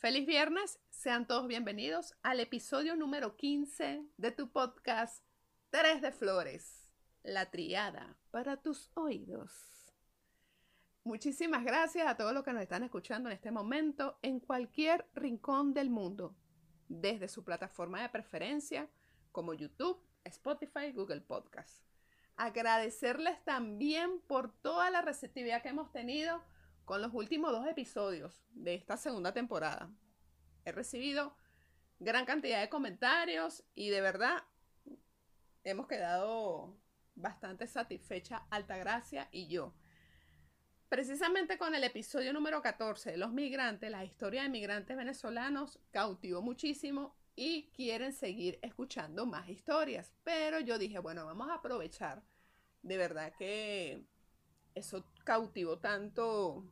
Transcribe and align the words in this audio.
Feliz 0.00 0.26
viernes, 0.26 0.80
sean 0.88 1.26
todos 1.26 1.46
bienvenidos 1.46 2.14
al 2.22 2.40
episodio 2.40 2.96
número 2.96 3.36
15 3.36 4.02
de 4.16 4.30
tu 4.30 4.50
podcast 4.50 5.22
Tres 5.68 6.00
de 6.00 6.10
Flores, 6.10 6.90
la 7.22 7.50
triada 7.50 8.16
para 8.30 8.56
tus 8.56 8.90
oídos. 8.94 9.52
Muchísimas 11.04 11.66
gracias 11.66 12.06
a 12.06 12.16
todos 12.16 12.32
los 12.32 12.42
que 12.44 12.54
nos 12.54 12.62
están 12.62 12.82
escuchando 12.82 13.28
en 13.28 13.34
este 13.34 13.50
momento 13.50 14.18
en 14.22 14.40
cualquier 14.40 15.06
rincón 15.12 15.74
del 15.74 15.90
mundo, 15.90 16.34
desde 16.88 17.28
su 17.28 17.44
plataforma 17.44 18.00
de 18.00 18.08
preferencia 18.08 18.88
como 19.32 19.52
YouTube, 19.52 20.02
Spotify, 20.24 20.92
Google 20.94 21.20
Podcast. 21.20 21.84
Agradecerles 22.36 23.44
también 23.44 24.22
por 24.26 24.50
toda 24.62 24.90
la 24.90 25.02
receptividad 25.02 25.60
que 25.60 25.68
hemos 25.68 25.92
tenido 25.92 26.42
con 26.90 27.02
los 27.02 27.14
últimos 27.14 27.52
dos 27.52 27.68
episodios 27.68 28.42
de 28.50 28.74
esta 28.74 28.96
segunda 28.96 29.32
temporada. 29.32 29.88
He 30.64 30.72
recibido 30.72 31.36
gran 32.00 32.24
cantidad 32.24 32.60
de 32.60 32.68
comentarios 32.68 33.62
y 33.76 33.90
de 33.90 34.00
verdad 34.00 34.42
hemos 35.62 35.86
quedado 35.86 36.76
bastante 37.14 37.68
satisfecha 37.68 38.44
Altagracia 38.50 39.28
y 39.30 39.46
yo. 39.46 39.72
Precisamente 40.88 41.58
con 41.58 41.76
el 41.76 41.84
episodio 41.84 42.32
número 42.32 42.60
14 42.60 43.12
de 43.12 43.18
los 43.18 43.30
migrantes, 43.30 43.88
la 43.88 44.04
historia 44.04 44.42
de 44.42 44.48
migrantes 44.48 44.96
venezolanos 44.96 45.78
cautivó 45.92 46.42
muchísimo 46.42 47.14
y 47.36 47.70
quieren 47.70 48.12
seguir 48.12 48.58
escuchando 48.62 49.26
más 49.26 49.48
historias. 49.48 50.12
Pero 50.24 50.58
yo 50.58 50.76
dije, 50.76 50.98
bueno, 50.98 51.24
vamos 51.24 51.50
a 51.50 51.54
aprovechar. 51.54 52.24
De 52.82 52.96
verdad 52.96 53.32
que 53.38 54.04
eso 54.74 55.04
cautivó 55.22 55.78
tanto 55.78 56.64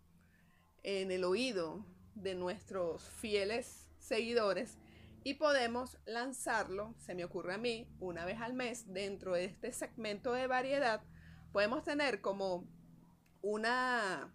en 0.83 1.11
el 1.11 1.25
oído 1.25 1.85
de 2.15 2.35
nuestros 2.35 3.03
fieles 3.03 3.89
seguidores 3.99 4.79
y 5.25 5.35
podemos 5.35 5.99
lanzarlo, 6.07 6.95
se 6.99 7.15
me 7.15 7.25
ocurre 7.25 7.55
a 7.55 7.59
mí, 7.59 7.87
una 8.01 8.25
vez 8.25 8.41
al 8.41 8.55
mes 8.55 8.93
dentro 8.93 9.35
de 9.35 9.45
este 9.45 9.73
segmento 9.73 10.33
de 10.33 10.47
variedad. 10.47 11.03
Podemos 11.53 11.85
tener 11.85 12.21
como 12.21 12.67
una 13.43 14.35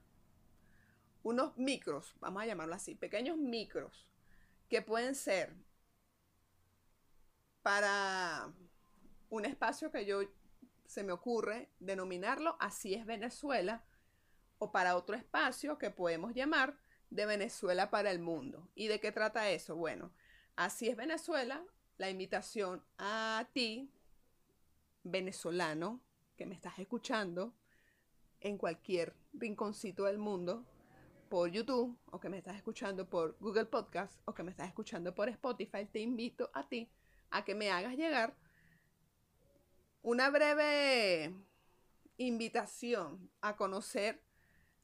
unos 1.23 1.57
micros, 1.57 2.13
vamos 2.19 2.43
a 2.43 2.45
llamarlo 2.45 2.75
así, 2.75 2.95
pequeños 2.95 3.37
micros 3.37 4.09
que 4.67 4.81
pueden 4.81 5.15
ser 5.15 5.55
para 7.61 8.51
un 9.29 9.45
espacio 9.45 9.89
que 9.89 10.05
yo 10.05 10.19
se 10.85 11.03
me 11.03 11.13
ocurre 11.13 11.69
denominarlo 11.79 12.57
Así 12.59 12.93
es 12.93 13.05
Venezuela, 13.05 13.83
o 14.63 14.71
para 14.71 14.95
otro 14.95 15.15
espacio 15.15 15.77
que 15.77 15.91
podemos 15.91 16.33
llamar 16.33 16.77
de 17.09 17.25
Venezuela 17.25 17.89
para 17.89 18.11
el 18.11 18.19
mundo. 18.19 18.69
¿Y 18.75 18.87
de 18.87 19.01
qué 19.01 19.11
trata 19.11 19.49
eso? 19.49 19.75
Bueno, 19.75 20.11
así 20.55 20.87
es 20.87 20.95
Venezuela, 20.95 21.61
la 21.97 22.09
invitación 22.09 22.81
a 22.97 23.45
ti, 23.51 23.91
venezolano, 25.03 26.01
que 26.37 26.45
me 26.45 26.55
estás 26.55 26.79
escuchando 26.79 27.53
en 28.39 28.57
cualquier 28.57 29.13
rinconcito 29.33 30.05
del 30.05 30.17
mundo, 30.17 30.65
por 31.27 31.49
YouTube, 31.49 31.97
o 32.11 32.19
que 32.19 32.29
me 32.29 32.37
estás 32.37 32.55
escuchando 32.55 33.09
por 33.09 33.37
Google 33.39 33.65
Podcast, 33.65 34.21
o 34.25 34.33
que 34.33 34.43
me 34.43 34.51
estás 34.51 34.67
escuchando 34.67 35.13
por 35.13 35.27
Spotify, 35.27 35.85
te 35.91 35.99
invito 35.99 36.51
a 36.53 36.69
ti 36.69 36.89
a 37.31 37.43
que 37.43 37.53
me 37.53 37.69
hagas 37.69 37.97
llegar 37.97 38.37
una 40.03 40.29
breve 40.29 41.33
invitación 42.17 43.29
a 43.41 43.55
conocer 43.55 44.22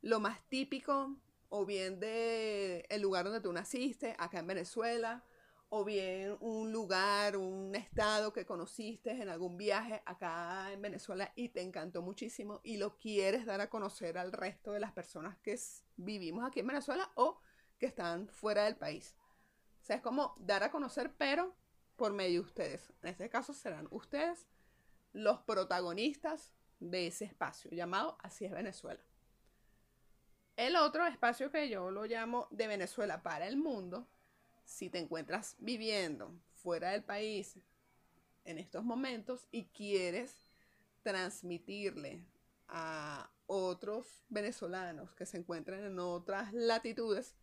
lo 0.01 0.19
más 0.19 0.41
típico 0.49 1.15
o 1.49 1.65
bien 1.65 1.99
de 1.99 2.85
el 2.89 3.01
lugar 3.01 3.25
donde 3.25 3.41
tú 3.41 3.51
naciste, 3.51 4.15
acá 4.19 4.39
en 4.39 4.47
Venezuela, 4.47 5.23
o 5.69 5.85
bien 5.85 6.35
un 6.39 6.71
lugar, 6.71 7.37
un 7.37 7.75
estado 7.75 8.33
que 8.33 8.45
conociste 8.45 9.11
en 9.11 9.29
algún 9.29 9.55
viaje 9.55 10.01
acá 10.05 10.71
en 10.71 10.81
Venezuela 10.81 11.31
y 11.35 11.49
te 11.49 11.61
encantó 11.61 12.01
muchísimo 12.01 12.59
y 12.63 12.77
lo 12.77 12.97
quieres 12.97 13.45
dar 13.45 13.61
a 13.61 13.69
conocer 13.69 14.17
al 14.17 14.31
resto 14.31 14.71
de 14.71 14.79
las 14.79 14.91
personas 14.91 15.37
que 15.37 15.59
vivimos 15.95 16.45
aquí 16.45 16.61
en 16.61 16.67
Venezuela 16.67 17.11
o 17.15 17.39
que 17.77 17.85
están 17.85 18.29
fuera 18.29 18.63
del 18.63 18.77
país. 18.77 19.15
O 19.81 19.85
sea, 19.85 19.95
es 19.97 20.01
como 20.01 20.35
dar 20.39 20.63
a 20.63 20.71
conocer, 20.71 21.13
pero 21.17 21.55
por 21.95 22.13
medio 22.13 22.41
de 22.41 22.47
ustedes. 22.47 22.91
En 23.03 23.09
este 23.09 23.29
caso 23.29 23.53
serán 23.53 23.87
ustedes 23.91 24.47
los 25.13 25.39
protagonistas 25.41 26.53
de 26.79 27.07
ese 27.07 27.25
espacio 27.25 27.69
llamado 27.71 28.17
Así 28.21 28.45
es 28.45 28.51
Venezuela. 28.51 29.01
El 30.59 30.75
otro 30.75 31.07
espacio 31.07 31.51
que 31.51 31.69
yo 31.69 31.89
lo 31.89 32.03
llamo 32.03 32.49
de 32.51 32.67
Venezuela 32.67 33.23
para 33.23 33.47
el 33.47 33.55
mundo, 33.55 34.09
si 34.65 34.89
te 34.89 34.99
encuentras 34.99 35.55
viviendo 35.59 36.37
fuera 36.51 36.89
del 36.89 37.01
país 37.01 37.57
en 38.43 38.57
estos 38.57 38.83
momentos 38.83 39.47
y 39.51 39.67
quieres 39.67 40.35
transmitirle 41.01 42.25
a 42.67 43.31
otros 43.47 44.05
venezolanos 44.27 45.15
que 45.15 45.25
se 45.25 45.37
encuentran 45.37 45.81
en 45.81 45.97
otras 45.97 46.51
latitudes 46.51 47.37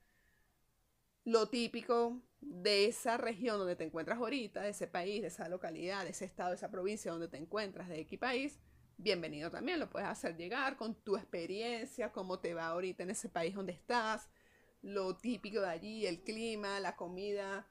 lo 1.24 1.48
típico 1.48 2.20
de 2.42 2.84
esa 2.84 3.16
región 3.16 3.56
donde 3.56 3.76
te 3.76 3.84
encuentras 3.84 4.18
ahorita, 4.18 4.60
de 4.60 4.68
ese 4.68 4.88
país, 4.88 5.22
de 5.22 5.28
esa 5.28 5.48
localidad, 5.48 6.04
de 6.04 6.10
ese 6.10 6.26
estado, 6.26 6.50
de 6.50 6.56
esa 6.56 6.70
provincia 6.70 7.12
donde 7.12 7.28
te 7.28 7.38
encuentras, 7.38 7.88
de 7.88 7.98
X 8.00 8.18
país, 8.18 8.58
bienvenido 8.98 9.50
también, 9.50 9.78
lo 9.78 9.90
puedes 9.90 10.08
hacer 10.08 10.36
llegar 10.36 10.76
con 10.76 10.94
tu 10.94 11.16
experiencia, 11.16 12.12
cómo 12.12 12.38
te 12.38 12.54
va 12.54 12.66
ahorita 12.68 13.02
en 13.02 13.10
ese 13.10 13.28
país 13.28 13.54
donde 13.54 13.72
estás, 13.72 14.28
lo 14.82 15.16
típico 15.16 15.60
de 15.60 15.68
allí, 15.68 16.06
el 16.06 16.22
clima, 16.22 16.80
la 16.80 16.96
comida 16.96 17.66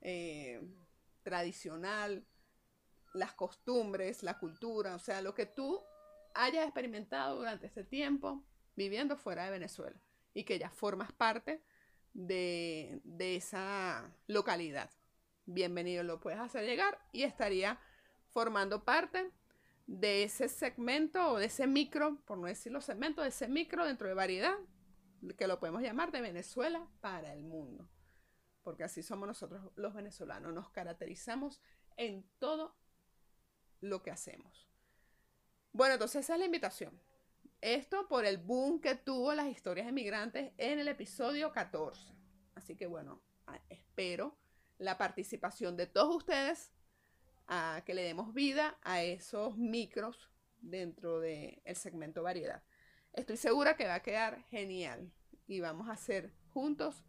eh, 0.00 0.62
tradicional, 1.22 2.24
las 3.12 3.32
costumbres, 3.32 4.22
la 4.22 4.38
cultura, 4.38 4.94
o 4.94 4.98
sea, 4.98 5.20
lo 5.20 5.34
que 5.34 5.46
tú 5.46 5.82
hayas 6.34 6.64
experimentado 6.64 7.36
durante 7.36 7.66
este 7.66 7.84
tiempo 7.84 8.44
viviendo 8.76 9.16
fuera 9.16 9.44
de 9.44 9.50
Venezuela 9.50 10.00
y 10.32 10.44
que 10.44 10.58
ya 10.58 10.70
formas 10.70 11.12
parte 11.12 11.62
de, 12.14 13.00
de 13.04 13.36
esa 13.36 14.14
localidad. 14.26 14.90
Bienvenido, 15.44 16.04
lo 16.04 16.20
puedes 16.20 16.38
hacer 16.38 16.64
llegar 16.64 16.98
y 17.12 17.24
estaría 17.24 17.80
formando 18.32 18.84
parte 18.84 19.30
de 19.90 20.22
ese 20.22 20.48
segmento 20.48 21.32
o 21.32 21.38
de 21.38 21.46
ese 21.46 21.66
micro, 21.66 22.20
por 22.24 22.38
no 22.38 22.46
decirlo 22.46 22.80
segmento, 22.80 23.22
de 23.22 23.30
ese 23.30 23.48
micro 23.48 23.84
dentro 23.84 24.06
de 24.06 24.14
variedad, 24.14 24.54
que 25.36 25.48
lo 25.48 25.58
podemos 25.58 25.82
llamar 25.82 26.12
de 26.12 26.20
Venezuela 26.20 26.88
para 27.00 27.32
el 27.32 27.42
mundo. 27.42 27.90
Porque 28.62 28.84
así 28.84 29.02
somos 29.02 29.26
nosotros 29.26 29.72
los 29.74 29.92
venezolanos, 29.92 30.54
nos 30.54 30.70
caracterizamos 30.70 31.60
en 31.96 32.24
todo 32.38 32.76
lo 33.80 34.00
que 34.00 34.12
hacemos. 34.12 34.70
Bueno, 35.72 35.94
entonces 35.94 36.24
esa 36.24 36.34
es 36.34 36.38
la 36.38 36.46
invitación. 36.46 37.02
Esto 37.60 38.06
por 38.06 38.24
el 38.24 38.38
boom 38.38 38.80
que 38.80 38.94
tuvo 38.94 39.34
las 39.34 39.48
historias 39.48 39.88
emigrantes 39.88 40.52
en 40.56 40.78
el 40.78 40.86
episodio 40.86 41.50
14. 41.50 42.14
Así 42.54 42.76
que 42.76 42.86
bueno, 42.86 43.24
espero 43.68 44.38
la 44.78 44.96
participación 44.98 45.76
de 45.76 45.88
todos 45.88 46.14
ustedes 46.14 46.72
a 47.50 47.82
que 47.84 47.94
le 47.94 48.02
demos 48.02 48.32
vida 48.32 48.78
a 48.82 49.02
esos 49.02 49.58
micros 49.58 50.30
dentro 50.60 51.18
del 51.18 51.60
segmento 51.74 52.22
variedad. 52.22 52.62
Estoy 53.12 53.36
segura 53.36 53.76
que 53.76 53.86
va 53.86 53.96
a 53.96 54.02
quedar 54.02 54.44
genial 54.50 55.12
y 55.48 55.58
vamos 55.58 55.88
a 55.88 55.92
hacer 55.92 56.32
juntos 56.54 57.04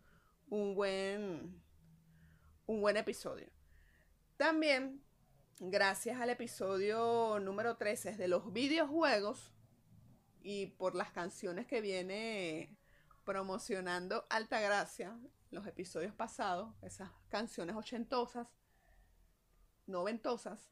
un 0.50 0.74
buen, 0.74 1.62
un 2.66 2.82
buen 2.82 2.98
episodio. 2.98 3.52
También, 4.36 5.04
gracias 5.60 6.20
al 6.20 6.32
episodio 6.32 7.40
número 7.40 7.78
13 7.78 8.18
de 8.18 8.28
los 8.28 8.52
videojuegos 8.52 9.54
y 10.42 10.66
por 10.66 10.96
las 10.96 11.12
canciones 11.12 11.68
que 11.68 11.82
viene 11.82 12.80
promocionando 13.26 14.26
Altagracia, 14.32 15.16
los 15.52 15.68
episodios 15.68 16.16
pasados, 16.16 16.74
esas 16.82 17.12
canciones 17.30 17.76
ochentosas, 17.76 18.48
noventosas, 19.92 20.72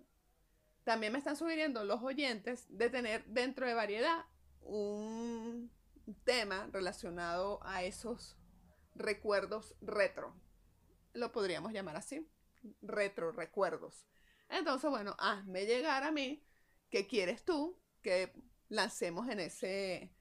también 0.83 1.13
me 1.13 1.19
están 1.19 1.35
sugiriendo 1.35 1.83
los 1.83 2.01
oyentes 2.01 2.65
de 2.69 2.89
tener 2.89 3.25
dentro 3.25 3.67
de 3.67 3.73
variedad 3.73 4.25
un 4.61 5.71
tema 6.23 6.67
relacionado 6.71 7.59
a 7.63 7.83
esos 7.83 8.37
recuerdos 8.95 9.75
retro. 9.81 10.33
Lo 11.13 11.31
podríamos 11.31 11.73
llamar 11.73 11.95
así, 11.95 12.27
retro 12.81 13.31
recuerdos. 13.31 14.07
Entonces, 14.49 14.89
bueno, 14.89 15.15
hazme 15.19 15.65
llegar 15.65 16.03
a 16.03 16.11
mí 16.11 16.43
qué 16.89 17.07
quieres 17.07 17.43
tú 17.43 17.79
que 18.01 18.33
lancemos 18.67 19.29
en 19.29 19.39
ese, 19.41 20.11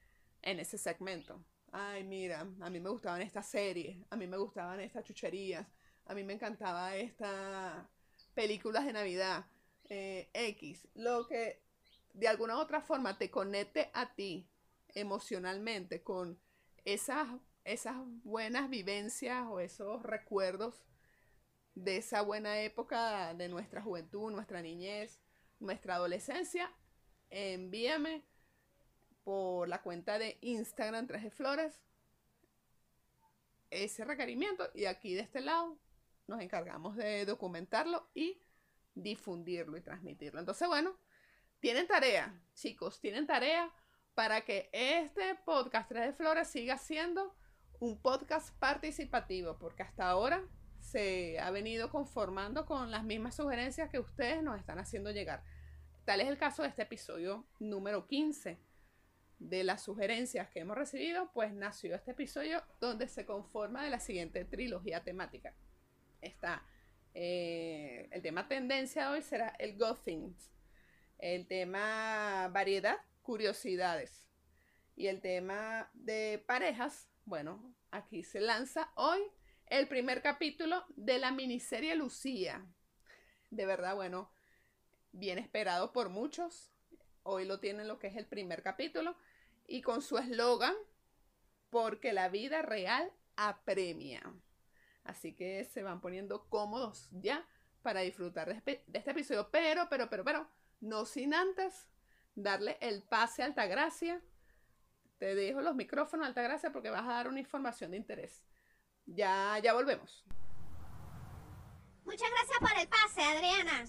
en 0.41 0.59
ese 0.59 0.77
segmento. 0.77 1.43
Ay, 1.71 2.03
mira, 2.03 2.47
a 2.61 2.69
mí 2.69 2.79
me 2.79 2.89
gustaban 2.89 3.21
estas 3.21 3.47
series, 3.47 4.05
a 4.09 4.15
mí 4.15 4.27
me 4.27 4.37
gustaban 4.37 4.79
estas 4.79 5.03
chucherías, 5.03 5.67
a 6.05 6.13
mí 6.13 6.23
me 6.23 6.33
encantaba 6.33 6.95
esta 6.95 7.89
películas 8.39 8.85
de 8.85 8.93
Navidad, 8.93 9.47
eh, 9.89 10.29
X, 10.31 10.87
lo 10.95 11.27
que 11.27 11.61
de 12.13 12.29
alguna 12.29 12.55
u 12.55 12.61
otra 12.61 12.79
forma 12.79 13.17
te 13.17 13.29
conecte 13.29 13.91
a 13.93 14.15
ti 14.15 14.47
emocionalmente 14.95 16.03
con 16.03 16.39
esas 16.85 17.27
esas 17.65 17.97
buenas 18.23 18.69
vivencias 18.69 19.45
o 19.49 19.59
esos 19.59 20.03
recuerdos 20.03 20.85
de 21.75 21.97
esa 21.97 22.21
buena 22.21 22.61
época 22.61 23.33
de 23.33 23.49
nuestra 23.49 23.81
juventud, 23.81 24.31
nuestra 24.31 24.61
niñez, 24.61 25.19
nuestra 25.59 25.95
adolescencia, 25.95 26.71
envíame 27.29 28.23
por 29.25 29.67
la 29.67 29.81
cuenta 29.81 30.17
de 30.17 30.37
Instagram 30.39 31.07
3 31.07 31.23
de 31.23 31.31
Flores 31.31 31.81
ese 33.69 34.05
requerimiento 34.05 34.69
y 34.73 34.85
aquí 34.85 35.13
de 35.13 35.23
este 35.23 35.41
lado 35.41 35.77
nos 36.29 36.41
encargamos 36.41 36.95
de 36.95 37.25
documentarlo 37.25 38.09
y 38.13 38.41
difundirlo 38.95 39.75
y 39.77 39.81
transmitirlo. 39.81 40.39
Entonces, 40.39 40.67
bueno, 40.67 40.95
tienen 41.59 41.87
tarea, 41.87 42.41
chicos, 42.53 43.01
tienen 43.01 43.27
tarea 43.27 43.73
para 44.13 44.41
que 44.41 44.69
este 44.71 45.35
podcast 45.45 45.89
3 45.89 46.07
de 46.07 46.13
Flores 46.13 46.47
siga 46.47 46.77
siendo 46.77 47.35
un 47.79 48.01
podcast 48.01 48.57
participativo, 48.59 49.57
porque 49.57 49.83
hasta 49.83 50.09
ahora 50.09 50.43
se 50.79 51.39
ha 51.39 51.51
venido 51.51 51.89
conformando 51.89 52.65
con 52.65 52.91
las 52.91 53.03
mismas 53.03 53.35
sugerencias 53.35 53.89
que 53.89 53.99
ustedes 53.99 54.43
nos 54.43 54.59
están 54.59 54.79
haciendo 54.79 55.11
llegar. 55.11 55.43
Tal 56.05 56.21
es 56.21 56.27
el 56.27 56.37
caso 56.37 56.63
de 56.63 56.69
este 56.69 56.83
episodio 56.83 57.45
número 57.59 58.07
15. 58.07 58.59
De 59.39 59.63
las 59.63 59.83
sugerencias 59.83 60.49
que 60.49 60.59
hemos 60.59 60.77
recibido, 60.77 61.31
pues 61.33 61.53
nació 61.53 61.95
este 61.95 62.11
episodio 62.11 62.61
donde 62.81 63.07
se 63.07 63.25
conforma 63.25 63.83
de 63.83 63.89
la 63.89 64.01
siguiente 64.01 64.43
trilogía 64.43 65.03
temática. 65.03 65.55
Está 66.21 66.63
eh, 67.13 68.07
el 68.11 68.21
tema 68.21 68.47
tendencia 68.47 69.11
hoy 69.11 69.21
será 69.21 69.49
el 69.59 69.77
Gothings. 69.77 70.51
El 71.17 71.47
tema 71.47 72.47
variedad, 72.53 72.97
curiosidades. 73.21 74.25
Y 74.95 75.07
el 75.07 75.21
tema 75.21 75.89
de 75.93 76.43
parejas, 76.45 77.09
bueno, 77.25 77.75
aquí 77.91 78.23
se 78.23 78.39
lanza 78.39 78.91
hoy 78.95 79.19
el 79.67 79.87
primer 79.87 80.21
capítulo 80.21 80.85
de 80.95 81.19
la 81.19 81.31
miniserie 81.31 81.95
Lucía. 81.95 82.65
De 83.49 83.65
verdad, 83.65 83.95
bueno, 83.95 84.31
bien 85.11 85.39
esperado 85.39 85.91
por 85.91 86.09
muchos. 86.09 86.71
Hoy 87.23 87.45
lo 87.45 87.59
tienen 87.59 87.87
lo 87.87 87.99
que 87.99 88.07
es 88.07 88.15
el 88.15 88.25
primer 88.25 88.63
capítulo 88.63 89.17
y 89.67 89.81
con 89.81 90.01
su 90.01 90.17
eslogan, 90.17 90.75
porque 91.69 92.13
la 92.13 92.29
vida 92.29 92.61
real 92.61 93.11
apremia. 93.35 94.21
Así 95.03 95.33
que 95.35 95.65
se 95.65 95.83
van 95.83 96.01
poniendo 96.01 96.47
cómodos 96.49 97.09
ya 97.11 97.45
para 97.81 98.01
disfrutar 98.01 98.47
de, 98.63 98.83
este 98.93 99.11
episodio. 99.11 99.49
Pero, 99.51 99.87
pero, 99.89 100.09
pero, 100.09 100.23
pero, 100.23 100.47
no 100.81 101.05
sin 101.05 101.33
antes 101.33 101.87
darle 102.35 102.77
el 102.81 103.03
pase 103.03 103.43
a 103.43 103.45
Altagracia. 103.45 104.21
Te 105.17 105.35
dejo 105.35 105.61
los 105.61 105.75
micrófonos, 105.75 106.27
Altagracia, 106.27 106.71
porque 106.71 106.89
vas 106.89 107.03
a 107.03 107.13
dar 107.13 107.27
una 107.27 107.39
información 107.39 107.91
de 107.91 107.97
interés. 107.97 108.45
Ya, 109.05 109.59
ya 109.59 109.73
volvemos. 109.73 110.23
Muchas 112.05 112.29
gracias 112.29 112.59
por 112.59 112.79
el 112.79 112.87
pase, 112.87 113.21
Adriana. 113.21 113.85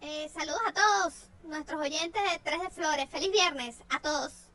Eh, 0.00 0.28
saludos 0.28 0.60
a 0.66 0.72
todos 0.72 1.30
nuestros 1.44 1.80
oyentes 1.80 2.22
de 2.22 2.38
Tres 2.40 2.60
de 2.60 2.70
Flores. 2.70 3.08
Feliz 3.10 3.32
viernes 3.32 3.82
a 3.88 4.00
todos. 4.00 4.50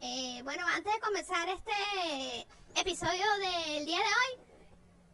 Eh, 0.00 0.40
bueno, 0.44 0.64
antes 0.68 0.92
de 0.92 1.00
comenzar 1.00 1.48
este 1.48 2.46
episodio 2.76 3.24
del 3.40 3.86
día 3.86 3.98
de 3.98 4.04
hoy, 4.04 4.47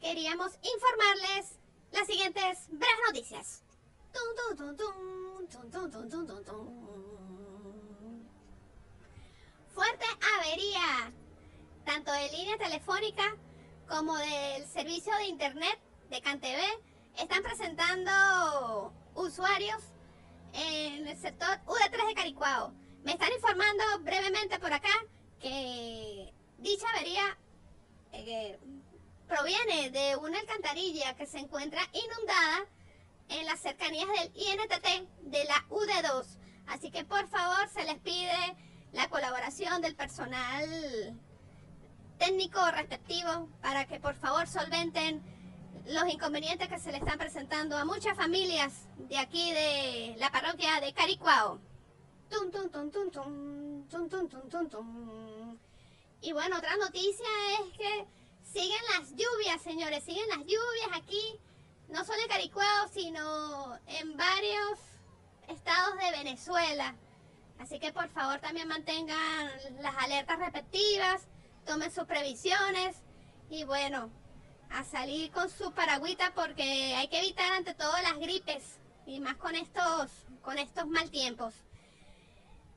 queríamos 0.04 0.52
informarles 0.62 1.58
las 1.90 2.06
siguientes 2.06 2.68
breves 2.68 3.00
noticias. 3.06 3.62
Fuerte 9.72 10.04
avería, 10.38 11.10
tanto 11.86 12.12
de 12.12 12.30
línea 12.32 12.58
telefónica 12.58 13.34
como 13.88 14.14
del 14.18 14.66
servicio 14.66 15.16
de 15.16 15.24
internet 15.24 15.78
de 16.10 16.20
CanTV, 16.20 16.60
están 17.18 17.42
presentando 17.42 18.92
usuarios 19.14 19.82
en 20.52 21.08
el 21.08 21.16
sector 21.16 21.58
UD3 21.66 22.08
de 22.08 22.14
Caricuao. 22.14 22.74
Me 23.04 23.12
están 23.12 23.32
informando 23.32 23.82
brevemente 24.00 24.58
por 24.58 24.72
acá 24.72 24.92
que 25.40 26.30
dicha 26.58 26.88
avería 26.90 27.38
eh, 28.12 28.58
proviene 29.34 29.90
de 29.90 30.16
una 30.16 30.38
alcantarilla 30.38 31.14
que 31.14 31.26
se 31.26 31.38
encuentra 31.38 31.82
inundada 31.92 32.66
en 33.28 33.46
las 33.46 33.60
cercanías 33.60 34.06
del 34.06 34.30
INTT 34.32 35.08
de 35.22 35.44
la 35.44 35.66
UD2. 35.70 36.24
Así 36.68 36.92
que 36.92 37.04
por 37.04 37.26
favor 37.28 37.68
se 37.68 37.82
les 37.84 37.98
pide 37.98 38.56
la 38.92 39.08
colaboración 39.08 39.82
del 39.82 39.96
personal 39.96 41.18
técnico 42.16 42.60
respectivo 42.70 43.48
para 43.60 43.86
que 43.86 43.98
por 43.98 44.14
favor 44.14 44.46
solventen 44.46 45.20
los 45.86 46.08
inconvenientes 46.12 46.68
que 46.68 46.78
se 46.78 46.92
le 46.92 46.98
están 46.98 47.18
presentando 47.18 47.76
a 47.76 47.84
muchas 47.84 48.16
familias 48.16 48.86
de 48.98 49.18
aquí 49.18 49.52
de 49.52 50.14
la 50.18 50.30
parroquia 50.30 50.80
de 50.80 50.92
Caricuao. 50.92 51.58
Y 56.20 56.32
bueno, 56.32 56.56
otra 56.56 56.76
noticia 56.76 57.26
es 57.60 57.76
que 57.76 58.06
siguen 58.54 58.80
las 58.96 59.10
lluvias, 59.10 59.60
señores, 59.62 60.04
siguen 60.04 60.28
las 60.28 60.38
lluvias 60.38 60.88
aquí, 60.92 61.40
no 61.88 62.04
solo 62.04 62.20
en 62.22 62.28
Caricuao, 62.28 62.88
sino 62.88 63.76
en 63.88 64.16
varios 64.16 64.78
estados 65.48 65.98
de 65.98 66.10
Venezuela. 66.12 66.94
Así 67.58 67.80
que 67.80 67.92
por 67.92 68.08
favor 68.10 68.38
también 68.38 68.68
mantengan 68.68 69.50
las 69.80 69.96
alertas 69.96 70.38
respectivas, 70.38 71.26
tomen 71.66 71.90
sus 71.90 72.04
previsiones 72.04 72.96
y 73.50 73.64
bueno, 73.64 74.10
a 74.70 74.84
salir 74.84 75.32
con 75.32 75.50
su 75.50 75.72
paragüita 75.72 76.32
porque 76.34 76.94
hay 76.94 77.08
que 77.08 77.18
evitar 77.18 77.52
ante 77.52 77.74
todo 77.74 77.92
las 78.02 78.18
gripes 78.18 78.78
y 79.04 79.18
más 79.18 79.34
con 79.34 79.56
estos, 79.56 80.12
con 80.42 80.58
estos 80.58 80.86
mal 80.86 81.10
tiempos. 81.10 81.54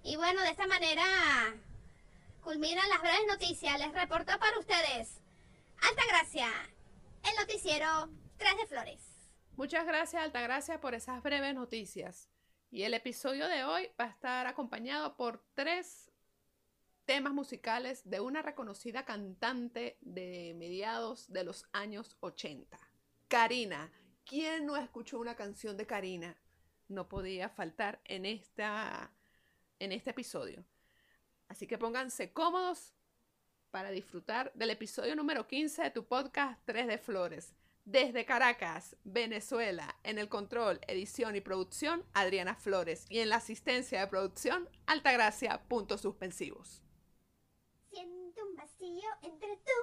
Y 0.04 0.16
bueno, 0.16 0.42
de 0.42 0.50
esta 0.50 0.66
manera 0.66 1.04
culminan 2.44 2.90
las 2.90 3.02
breves 3.02 3.28
noticias. 3.28 3.78
Les 3.78 3.94
reporto 3.94 4.38
para 4.40 4.58
ustedes 4.58 5.22
Altagracia, 5.82 6.50
el 7.24 7.36
noticiero 7.40 8.10
Tres 8.38 8.58
de 8.58 8.68
Flores. 8.68 9.30
Muchas 9.56 9.86
gracias 9.86 10.24
Altagracia 10.24 10.80
por 10.82 10.94
esas 10.96 11.22
breves 11.22 11.54
noticias. 11.56 12.30
Y 12.70 12.84
el 12.84 12.94
episodio 12.94 13.48
de 13.48 13.64
hoy 13.64 13.90
va 14.00 14.06
a 14.06 14.10
estar 14.10 14.48
acompañado 14.48 15.16
por 15.16 15.44
tres 15.54 16.12
temas 17.06 17.34
musicales 17.34 18.02
de 18.10 18.20
una 18.20 18.42
reconocida 18.42 19.06
cantante 19.06 19.98
de 20.02 20.54
mediados 20.58 21.32
de 21.32 21.44
los 21.44 21.66
años 21.72 22.18
80. 22.20 22.78
Karina. 23.28 23.92
¿Quién 24.26 24.66
no 24.66 24.76
escuchó 24.76 25.20
una 25.20 25.36
canción 25.36 25.78
de 25.78 25.88
Karina? 25.88 26.38
No 26.90 27.08
podía 27.08 27.48
faltar 27.48 28.02
en, 28.04 28.26
esta, 28.26 29.14
en 29.80 29.94
este 29.94 30.10
episodio. 30.10 30.66
Así 31.48 31.66
que 31.66 31.78
pónganse 31.78 32.34
cómodos 32.34 32.97
para 33.78 33.92
disfrutar 33.92 34.52
del 34.56 34.72
episodio 34.72 35.16
número 35.16 35.46
15 35.46 35.84
de 35.84 35.92
tu 35.92 36.04
podcast 36.04 36.60
3 36.66 36.88
de 36.88 36.98
Flores. 36.98 37.54
Desde 37.86 38.26
Caracas, 38.26 38.96
Venezuela, 39.04 39.96
en 40.02 40.18
el 40.18 40.30
control, 40.30 40.80
edición 40.88 41.36
y 41.36 41.42
producción, 41.42 42.04
Adriana 42.16 42.56
Flores. 42.56 43.06
Y 43.08 43.20
en 43.20 43.30
la 43.30 43.36
asistencia 43.36 44.00
de 44.00 44.08
producción, 44.08 44.68
Altagracia. 44.88 45.62
Puntos 45.68 46.02
suspensivos. 46.02 46.82
Siento 47.92 48.48
un 48.48 48.56
vacío 48.56 49.10
entre 49.22 49.58
tú 49.58 49.80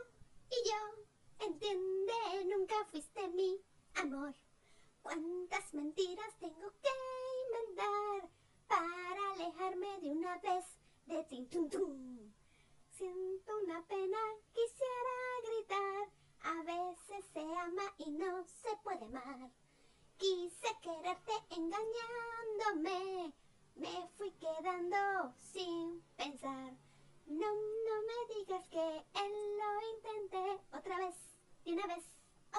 y 0.50 0.68
yo. 0.68 1.46
Entiende, 1.46 2.12
nunca 2.46 2.74
fuiste 2.90 3.28
mi 3.28 3.60
amor. 3.94 4.34
¿Cuántas 5.02 5.72
mentiras 5.72 6.36
tengo 6.40 6.72
que 6.82 6.90
inventar 7.46 8.28
para 8.66 9.32
alejarme 9.34 10.00
de 10.00 10.10
una 10.10 10.36
vez 10.38 10.64
de 11.06 11.22
ti? 11.22 11.48
Siento 12.96 13.52
una 13.64 13.82
pena, 13.88 14.18
quisiera 14.52 15.14
gritar 15.42 16.08
a 16.44 16.62
veces 16.62 17.24
se 17.32 17.40
ama 17.40 17.82
y 17.98 18.10
no 18.10 18.44
se 18.44 18.76
puede 18.84 19.04
amar. 19.06 19.50
Quise 20.16 20.68
quererte 20.80 21.32
engañándome. 21.50 23.32
Me 23.74 24.08
fui 24.16 24.30
quedando 24.32 25.34
sin 25.38 26.02
pensar. 26.16 26.72
No, 27.26 27.52
no 27.52 27.96
me 28.08 28.34
digas 28.36 28.68
que 28.68 28.78
él 28.78 29.58
lo 29.58 29.96
intenté 29.96 30.62
otra 30.72 30.98
vez, 30.98 31.16
de 31.64 31.72
una 31.72 31.86
vez, 31.86 32.04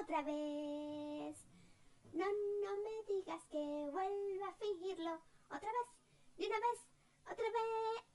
otra 0.01 0.21
vez. 0.23 1.37
No, 2.11 2.25
no 2.25 2.77
me 2.83 3.13
digas 3.13 3.45
que 3.45 3.89
vuelva 3.91 4.47
a 4.49 4.55
fingirlo 4.55 5.21
otra 5.45 5.71
vez, 5.71 5.87
de 6.37 6.47
una 6.47 6.59
vez, 6.59 6.79
otra 7.23 7.45
vez. 7.45 8.05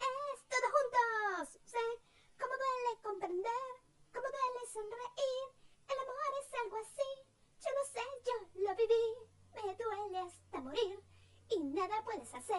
Todos 0.50 0.72
juntos. 0.72 1.60
Sé 1.64 2.10
cómo 2.40 2.54
duele 2.56 3.02
comprender, 3.02 3.66
cómo 4.12 4.26
duele 4.26 4.66
sonreír. 4.73 5.44
El 5.88 5.99
amor 5.99 6.32
es 6.40 6.49
algo 6.64 6.76
así, 6.78 7.11
yo 7.61 7.70
no 7.76 7.85
sé, 7.85 8.04
yo 8.26 8.35
lo 8.62 8.75
viví, 8.76 9.04
me 9.54 9.75
duele 9.76 10.18
hasta 10.20 10.61
morir. 10.61 11.00
Y 11.50 11.59
nada 11.61 12.02
puedes 12.04 12.32
hacer, 12.35 12.56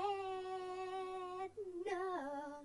no. 1.86 2.64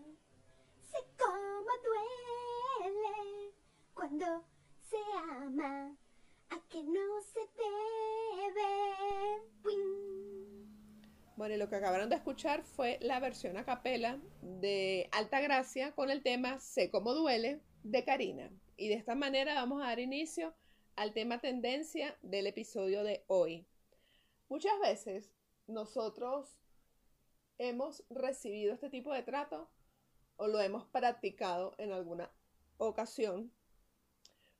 Sé 0.91 0.99
cómo 1.19 1.71
duele 1.85 3.55
cuando 3.95 4.45
llama 4.91 5.97
a 6.51 6.61
que 6.69 6.83
no 6.83 7.21
se 7.23 7.41
debe. 7.57 8.67
Bueno, 11.37 11.55
y 11.55 11.59
lo 11.59 11.69
que 11.69 11.77
acabaron 11.77 12.09
de 12.09 12.17
escuchar 12.17 12.65
fue 12.65 12.99
la 13.03 13.21
versión 13.21 13.59
a 13.59 13.67
capela 13.67 14.19
de 14.41 15.11
Alta 15.13 15.43
Gracia 15.43 15.95
con 15.95 16.11
el 16.11 16.23
tema 16.23 16.59
Sé 16.61 16.91
cómo 16.91 17.13
duele 17.13 17.61
de 17.83 18.07
Karina. 18.07 18.51
Y 18.79 18.89
de 18.89 18.95
esta 18.95 19.15
manera 19.15 19.55
vamos 19.55 19.83
a 19.83 19.89
dar 19.89 19.99
inicio 19.99 20.55
al 20.97 21.13
tema 21.13 21.39
tendencia 21.39 22.17
del 22.23 22.47
episodio 22.47 23.05
de 23.05 23.23
hoy. 23.27 23.67
Muchas 24.49 24.81
veces 24.81 25.31
nosotros 25.67 26.57
hemos 27.59 28.03
recibido 28.09 28.73
este 28.73 28.89
tipo 28.89 29.13
de 29.13 29.23
trato 29.23 29.69
o 30.37 30.47
lo 30.47 30.59
hemos 30.63 30.87
practicado 30.87 31.75
en 31.77 31.93
alguna 31.93 32.33
ocasión 32.79 33.53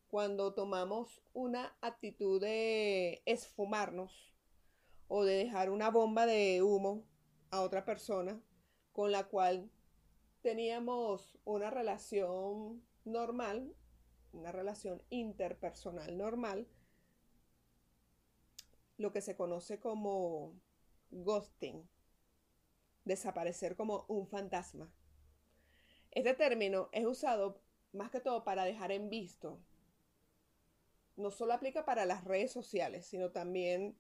cuando 0.09 0.53
tomamos 0.53 1.23
una 1.33 1.75
actitud 1.81 2.39
de 2.39 3.23
esfumarnos 3.25 4.36
o 5.09 5.25
de 5.25 5.37
dejar 5.37 5.71
una 5.71 5.91
bomba 5.91 6.27
de 6.27 6.63
humo 6.63 7.05
a 7.51 7.61
otra 7.61 7.85
persona 7.85 8.41
con 8.93 9.13
la 9.13 9.25
cual 9.25 9.71
teníamos 10.43 11.39
una 11.45 11.71
relación 11.71 12.83
normal, 13.05 13.75
una 14.33 14.53
relación 14.53 15.03
interpersonal 15.11 16.17
normal, 16.17 16.67
lo 18.97 19.13
que 19.13 19.21
se 19.21 19.37
conoce 19.37 19.79
como 19.79 20.55
ghosting, 21.11 21.89
desaparecer 23.05 23.77
como 23.77 24.05
un 24.09 24.27
fantasma. 24.27 24.91
Este 26.11 26.35
término 26.35 26.89
es 26.93 27.05
usado 27.05 27.61
más 27.93 28.11
que 28.11 28.21
todo 28.21 28.45
para 28.45 28.65
dejar 28.65 28.93
en 28.93 29.11
visto. 29.11 29.61
No 31.17 31.31
solo 31.31 31.53
aplica 31.53 31.85
para 31.85 32.07
las 32.07 32.25
redes 32.25 32.53
sociales, 32.53 33.07
sino 33.07 33.31
también 33.31 33.99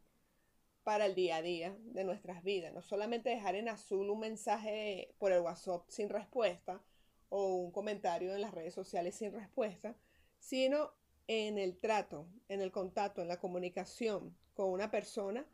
para 0.86 1.06
el 1.06 1.16
día 1.16 1.38
a 1.38 1.42
día 1.42 1.76
de 1.80 2.04
nuestras 2.04 2.44
vidas. 2.44 2.72
No 2.72 2.80
solamente 2.80 3.28
dejar 3.28 3.56
en 3.56 3.68
azul 3.68 4.08
un 4.08 4.20
mensaje 4.20 5.12
por 5.18 5.32
el 5.32 5.40
WhatsApp 5.40 5.82
sin 5.88 6.08
respuesta 6.08 6.80
o 7.28 7.56
un 7.56 7.72
comentario 7.72 8.32
en 8.32 8.40
las 8.40 8.54
redes 8.54 8.72
sociales 8.72 9.16
sin 9.16 9.32
respuesta, 9.32 9.96
sino 10.38 10.92
en 11.26 11.58
el 11.58 11.76
trato, 11.80 12.28
en 12.48 12.60
el 12.60 12.70
contacto, 12.70 13.20
en 13.20 13.26
la 13.26 13.40
comunicación 13.40 14.38
con 14.54 14.70
una 14.70 14.92
persona 14.92 15.44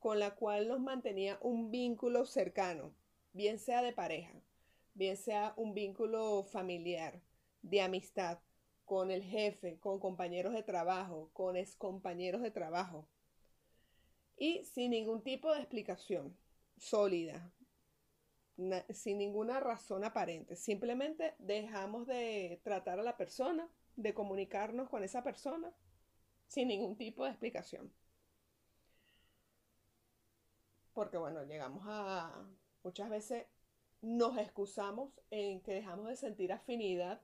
con 0.00 0.18
la 0.18 0.34
cual 0.34 0.68
nos 0.68 0.80
mantenía 0.80 1.38
un 1.40 1.70
vínculo 1.70 2.26
cercano, 2.26 2.94
bien 3.32 3.58
sea 3.58 3.80
de 3.80 3.94
pareja, 3.94 4.38
bien 4.92 5.16
sea 5.16 5.54
un 5.56 5.72
vínculo 5.72 6.44
familiar, 6.44 7.22
de 7.62 7.80
amistad, 7.80 8.38
con 8.84 9.10
el 9.10 9.22
jefe, 9.22 9.78
con 9.78 9.98
compañeros 9.98 10.52
de 10.52 10.62
trabajo, 10.62 11.30
con 11.32 11.56
excompañeros 11.56 12.42
de 12.42 12.50
trabajo. 12.50 13.08
Y 14.36 14.64
sin 14.64 14.90
ningún 14.90 15.22
tipo 15.22 15.52
de 15.52 15.60
explicación 15.60 16.36
sólida, 16.76 17.52
sin 18.90 19.18
ninguna 19.18 19.60
razón 19.60 20.04
aparente. 20.04 20.56
Simplemente 20.56 21.34
dejamos 21.38 22.06
de 22.06 22.60
tratar 22.62 22.98
a 22.98 23.02
la 23.02 23.16
persona, 23.16 23.68
de 23.96 24.14
comunicarnos 24.14 24.88
con 24.88 25.04
esa 25.04 25.22
persona, 25.22 25.72
sin 26.46 26.68
ningún 26.68 26.96
tipo 26.96 27.24
de 27.24 27.30
explicación. 27.30 27.92
Porque 30.92 31.16
bueno, 31.16 31.44
llegamos 31.44 31.82
a 31.86 32.46
muchas 32.84 33.10
veces 33.10 33.46
nos 34.00 34.36
excusamos 34.38 35.10
en 35.30 35.60
que 35.62 35.72
dejamos 35.72 36.08
de 36.08 36.16
sentir 36.16 36.52
afinidad 36.52 37.20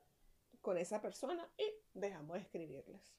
con 0.60 0.76
esa 0.78 1.00
persona 1.00 1.48
y 1.56 1.64
dejamos 1.94 2.34
de 2.34 2.40
escribirles. 2.42 3.14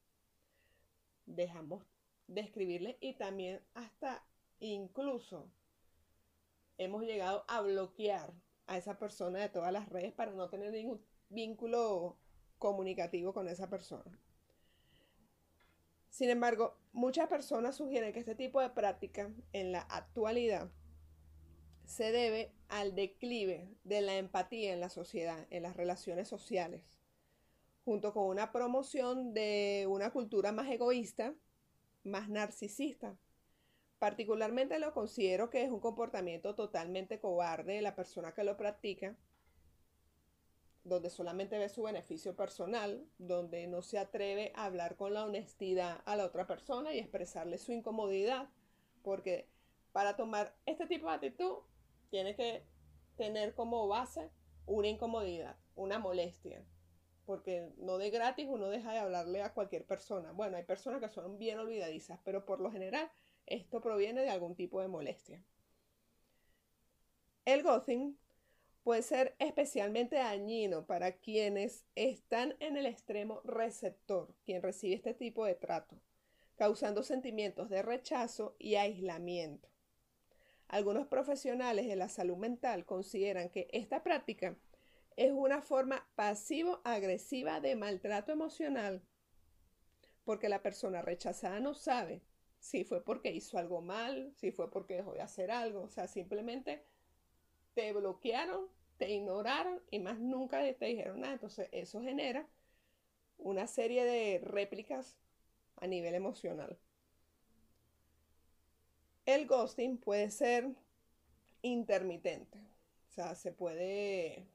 Dejamos 1.25 1.85
de 2.27 2.41
escribirles 2.41 2.97
y 2.99 3.13
también 3.13 3.61
hasta 3.73 4.25
incluso 4.59 5.51
hemos 6.77 7.03
llegado 7.03 7.45
a 7.47 7.61
bloquear 7.61 8.33
a 8.67 8.77
esa 8.77 8.97
persona 8.97 9.39
de 9.39 9.49
todas 9.49 9.71
las 9.71 9.89
redes 9.89 10.13
para 10.13 10.31
no 10.31 10.49
tener 10.49 10.71
ningún 10.71 11.01
vínculo 11.29 12.17
comunicativo 12.57 13.33
con 13.33 13.47
esa 13.47 13.69
persona. 13.69 14.19
Sin 16.09 16.29
embargo, 16.29 16.77
muchas 16.91 17.27
personas 17.27 17.77
sugieren 17.77 18.13
que 18.13 18.19
este 18.19 18.35
tipo 18.35 18.61
de 18.61 18.69
práctica 18.69 19.31
en 19.53 19.71
la 19.71 19.81
actualidad 19.81 20.69
se 21.85 22.11
debe 22.11 22.53
al 22.69 22.95
declive 22.95 23.69
de 23.83 24.01
la 24.01 24.17
empatía 24.17 24.73
en 24.73 24.79
la 24.79 24.89
sociedad, 24.89 25.47
en 25.49 25.63
las 25.63 25.75
relaciones 25.75 26.27
sociales, 26.27 27.01
junto 27.83 28.13
con 28.13 28.27
una 28.27 28.51
promoción 28.51 29.33
de 29.33 29.87
una 29.89 30.11
cultura 30.11 30.51
más 30.51 30.69
egoísta, 30.69 31.33
más 32.03 32.29
narcisista. 32.29 33.17
Particularmente 33.99 34.79
lo 34.79 34.93
considero 34.93 35.49
que 35.49 35.63
es 35.63 35.69
un 35.69 35.79
comportamiento 35.79 36.55
totalmente 36.55 37.19
cobarde 37.19 37.73
de 37.73 37.81
la 37.81 37.95
persona 37.95 38.33
que 38.33 38.43
lo 38.43 38.57
practica, 38.57 39.15
donde 40.83 41.11
solamente 41.11 41.59
ve 41.59 41.69
su 41.69 41.83
beneficio 41.83 42.35
personal, 42.35 43.05
donde 43.19 43.67
no 43.67 43.83
se 43.83 43.99
atreve 43.99 44.51
a 44.55 44.65
hablar 44.65 44.95
con 44.95 45.13
la 45.13 45.25
honestidad 45.25 46.01
a 46.05 46.15
la 46.15 46.25
otra 46.25 46.47
persona 46.47 46.93
y 46.93 46.99
expresarle 46.99 47.59
su 47.59 47.71
incomodidad, 47.71 48.49
porque 49.03 49.47
para 49.91 50.15
tomar 50.15 50.55
este 50.65 50.87
tipo 50.87 51.07
de 51.07 51.13
actitud 51.13 51.57
tiene 52.09 52.35
que 52.35 52.65
tener 53.17 53.53
como 53.53 53.87
base 53.87 54.31
una 54.65 54.87
incomodidad, 54.87 55.57
una 55.75 55.99
molestia, 55.99 56.65
porque 57.31 57.71
no 57.77 57.97
de 57.97 58.09
gratis 58.09 58.45
uno 58.49 58.67
deja 58.67 58.91
de 58.91 58.97
hablarle 58.97 59.41
a 59.41 59.53
cualquier 59.53 59.85
persona. 59.85 60.33
Bueno, 60.33 60.57
hay 60.57 60.63
personas 60.63 60.99
que 60.99 61.07
son 61.07 61.39
bien 61.39 61.59
olvidadizas, 61.59 62.19
pero 62.25 62.45
por 62.45 62.59
lo 62.59 62.69
general 62.69 63.09
esto 63.45 63.79
proviene 63.79 64.19
de 64.19 64.29
algún 64.29 64.53
tipo 64.53 64.81
de 64.81 64.89
molestia. 64.89 65.41
El 67.45 67.63
ghosting 67.63 68.17
puede 68.83 69.01
ser 69.01 69.33
especialmente 69.39 70.17
dañino 70.17 70.85
para 70.85 71.13
quienes 71.13 71.85
están 71.95 72.57
en 72.59 72.75
el 72.75 72.85
extremo 72.85 73.39
receptor, 73.45 74.35
quien 74.43 74.61
recibe 74.61 74.95
este 74.95 75.13
tipo 75.13 75.45
de 75.45 75.55
trato, 75.55 75.95
causando 76.57 77.01
sentimientos 77.01 77.69
de 77.69 77.81
rechazo 77.81 78.57
y 78.59 78.75
aislamiento. 78.75 79.69
Algunos 80.67 81.07
profesionales 81.07 81.87
de 81.87 81.95
la 81.95 82.09
salud 82.09 82.35
mental 82.35 82.83
consideran 82.83 83.47
que 83.47 83.69
esta 83.71 84.03
práctica 84.03 84.57
es 85.25 85.31
una 85.31 85.61
forma 85.61 86.07
pasivo-agresiva 86.15 87.59
de 87.59 87.75
maltrato 87.75 88.31
emocional, 88.31 89.03
porque 90.23 90.49
la 90.49 90.63
persona 90.63 91.01
rechazada 91.03 91.59
no 91.59 91.75
sabe 91.75 92.21
si 92.59 92.83
fue 92.83 93.03
porque 93.03 93.31
hizo 93.31 93.57
algo 93.59 93.81
mal, 93.81 94.33
si 94.35 94.51
fue 94.51 94.71
porque 94.71 94.95
dejó 94.95 95.13
de 95.13 95.21
hacer 95.21 95.51
algo, 95.51 95.81
o 95.81 95.89
sea, 95.89 96.07
simplemente 96.07 96.83
te 97.75 97.93
bloquearon, 97.93 98.67
te 98.97 99.11
ignoraron 99.11 99.81
y 99.91 99.99
más 99.99 100.19
nunca 100.19 100.61
te 100.73 100.85
dijeron 100.85 101.21
nada. 101.21 101.33
Entonces 101.33 101.69
eso 101.71 102.01
genera 102.01 102.47
una 103.37 103.67
serie 103.67 104.05
de 104.05 104.39
réplicas 104.39 105.17
a 105.77 105.87
nivel 105.87 106.15
emocional. 106.15 106.77
El 109.25 109.47
ghosting 109.47 109.97
puede 109.97 110.31
ser 110.31 110.69
intermitente. 111.61 112.59
O 113.09 113.13
sea, 113.13 113.35
se 113.35 113.51
puede 113.51 114.47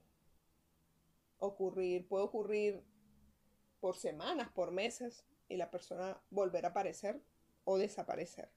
ocurrir, 1.38 2.06
puede 2.08 2.24
ocurrir 2.24 2.82
por 3.80 3.96
semanas, 3.96 4.50
por 4.50 4.70
meses, 4.70 5.24
y 5.48 5.56
la 5.56 5.70
persona 5.70 6.20
volver 6.30 6.64
a 6.64 6.70
aparecer 6.70 7.20
o 7.64 7.78
desaparecer. 7.78 8.50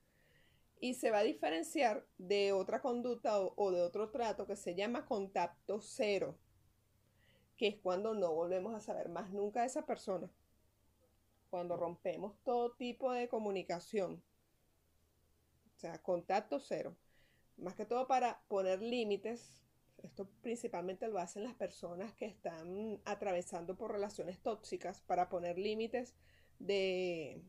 Y 0.79 0.93
se 0.93 1.11
va 1.11 1.19
a 1.19 1.23
diferenciar 1.23 2.05
de 2.17 2.53
otra 2.53 2.81
conducta 2.81 3.39
o, 3.39 3.53
o 3.57 3.71
de 3.71 3.81
otro 3.81 4.09
trato 4.09 4.47
que 4.47 4.55
se 4.55 4.75
llama 4.75 5.05
contacto 5.05 5.81
cero, 5.81 6.37
que 7.57 7.67
es 7.67 7.75
cuando 7.77 8.13
no 8.13 8.33
volvemos 8.33 8.73
a 8.73 8.79
saber 8.79 9.09
más 9.09 9.31
nunca 9.31 9.61
de 9.61 9.67
esa 9.67 9.85
persona. 9.85 10.31
Cuando 11.49 11.75
rompemos 11.75 12.35
todo 12.43 12.71
tipo 12.73 13.11
de 13.11 13.27
comunicación 13.27 14.23
o 15.79 15.81
sea, 15.81 15.97
contacto 15.99 16.59
cero. 16.59 16.93
Más 17.55 17.73
que 17.73 17.85
todo 17.85 18.05
para 18.05 18.41
poner 18.49 18.81
límites. 18.81 19.63
Esto 20.03 20.29
principalmente 20.41 21.07
lo 21.07 21.19
hacen 21.19 21.43
las 21.43 21.53
personas 21.53 22.13
que 22.13 22.25
están 22.25 23.01
atravesando 23.05 23.75
por 23.75 23.91
relaciones 23.91 24.39
tóxicas 24.39 25.01
para 25.01 25.29
poner 25.29 25.57
límites 25.57 26.15
de, 26.59 27.41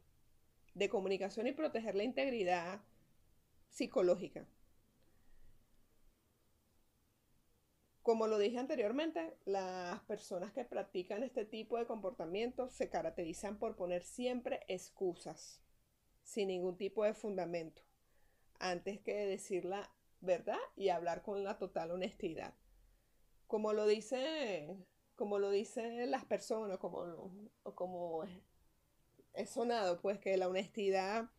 de 0.74 0.88
comunicación 0.88 1.46
y 1.46 1.52
proteger 1.52 1.94
la 1.94 2.04
integridad 2.04 2.80
psicológica. 3.68 4.46
Como 8.02 8.26
lo 8.26 8.38
dije 8.38 8.58
anteriormente, 8.58 9.36
las 9.44 10.00
personas 10.00 10.52
que 10.52 10.64
practican 10.64 11.22
este 11.22 11.44
tipo 11.44 11.78
de 11.78 11.86
comportamientos 11.86 12.72
se 12.72 12.88
caracterizan 12.88 13.58
por 13.58 13.76
poner 13.76 14.02
siempre 14.02 14.60
excusas, 14.68 15.60
sin 16.22 16.48
ningún 16.48 16.76
tipo 16.76 17.04
de 17.04 17.14
fundamento 17.14 17.82
antes 18.60 19.00
que 19.00 19.14
decir 19.26 19.64
la 19.64 19.90
verdad 20.20 20.58
y 20.76 20.88
hablar 20.88 21.22
con 21.22 21.44
la 21.44 21.58
total 21.58 21.90
honestidad. 21.90 22.54
Como 23.46 23.72
lo 23.72 23.86
dice, 23.86 24.76
como 25.16 25.38
lo 25.38 25.50
dicen 25.50 26.10
las 26.10 26.24
personas, 26.24 26.78
como, 26.78 27.32
como 27.74 28.24
es 29.32 29.50
sonado, 29.50 30.00
pues 30.00 30.18
que 30.18 30.36
la 30.36 30.48
honestidad 30.48 31.30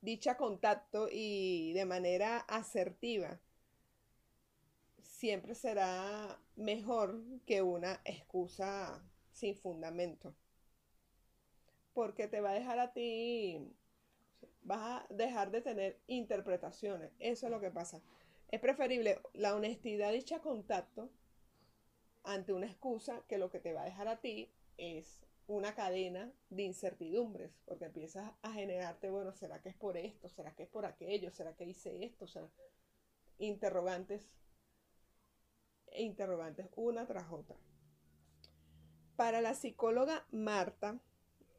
dicha 0.00 0.36
contacto 0.36 1.08
y 1.10 1.72
de 1.72 1.84
manera 1.84 2.38
asertiva 2.38 3.40
siempre 5.02 5.54
será 5.54 6.40
mejor 6.56 7.20
que 7.44 7.62
una 7.62 8.00
excusa 8.04 9.02
sin 9.32 9.56
fundamento. 9.56 10.34
Porque 11.92 12.28
te 12.28 12.40
va 12.40 12.50
a 12.50 12.54
dejar 12.54 12.78
a 12.78 12.92
ti, 12.92 13.58
vas 14.68 15.02
a 15.02 15.06
dejar 15.14 15.50
de 15.50 15.62
tener 15.62 15.98
interpretaciones. 16.06 17.10
Eso 17.18 17.46
es 17.46 17.52
lo 17.52 17.60
que 17.60 17.70
pasa. 17.70 18.02
Es 18.48 18.60
preferible 18.60 19.20
la 19.32 19.54
honestidad 19.54 20.12
dicha 20.12 20.40
contacto 20.40 21.10
ante 22.22 22.52
una 22.52 22.66
excusa 22.66 23.22
que 23.28 23.38
lo 23.38 23.50
que 23.50 23.60
te 23.60 23.72
va 23.72 23.82
a 23.82 23.86
dejar 23.86 24.08
a 24.08 24.20
ti 24.20 24.52
es 24.76 25.26
una 25.46 25.74
cadena 25.74 26.30
de 26.50 26.64
incertidumbres, 26.64 27.50
porque 27.64 27.86
empiezas 27.86 28.30
a 28.42 28.52
generarte, 28.52 29.08
bueno, 29.08 29.32
¿será 29.32 29.62
que 29.62 29.70
es 29.70 29.74
por 29.74 29.96
esto? 29.96 30.28
¿Será 30.28 30.54
que 30.54 30.64
es 30.64 30.68
por 30.68 30.84
aquello? 30.84 31.30
¿Será 31.30 31.56
que 31.56 31.64
hice 31.64 32.04
esto? 32.04 32.26
O 32.26 32.28
sea, 32.28 32.46
interrogantes 33.38 34.28
e 35.86 36.02
interrogantes 36.02 36.68
una 36.76 37.06
tras 37.06 37.32
otra. 37.32 37.56
Para 39.16 39.40
la 39.40 39.54
psicóloga 39.54 40.26
Marta 40.30 41.00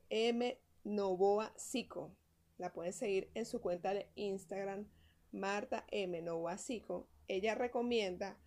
M. 0.09 0.59
Novoa 0.83 1.51
Psico, 1.57 2.11
la 2.59 2.73
pueden 2.73 2.93
seguir 2.93 3.31
en 3.33 3.45
su 3.45 3.61
cuenta 3.61 3.93
de 3.93 4.11
Instagram, 4.15 4.87
Marta 5.31 5.85
M. 5.89 6.21
Novoa 6.21 6.57
Psico, 6.57 7.07
ella 7.27 7.55
recomienda 7.55 8.37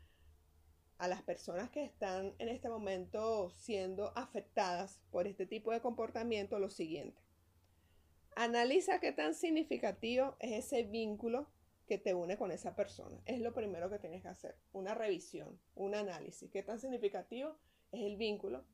a 0.98 1.08
las 1.08 1.22
personas 1.22 1.70
que 1.70 1.82
están 1.82 2.34
en 2.38 2.48
este 2.48 2.68
momento 2.68 3.50
siendo 3.50 4.12
afectadas 4.16 5.00
por 5.10 5.26
este 5.26 5.46
tipo 5.46 5.72
de 5.72 5.80
comportamiento 5.80 6.58
lo 6.58 6.68
siguiente. 6.68 7.20
Analiza 8.36 9.00
qué 9.00 9.12
tan 9.12 9.34
significativo 9.34 10.36
es 10.38 10.66
ese 10.66 10.84
vínculo 10.84 11.48
que 11.86 11.98
te 11.98 12.14
une 12.14 12.36
con 12.36 12.52
esa 12.52 12.76
persona. 12.76 13.20
Es 13.26 13.40
lo 13.40 13.52
primero 13.52 13.90
que 13.90 13.98
tienes 13.98 14.22
que 14.22 14.28
hacer. 14.28 14.56
Una 14.72 14.94
revisión, 14.94 15.58
un 15.74 15.94
análisis. 15.94 16.50
¿Qué 16.50 16.62
tan 16.62 16.78
significativo 16.78 17.56
es 17.90 18.02
el 18.02 18.16
vínculo? 18.16 18.64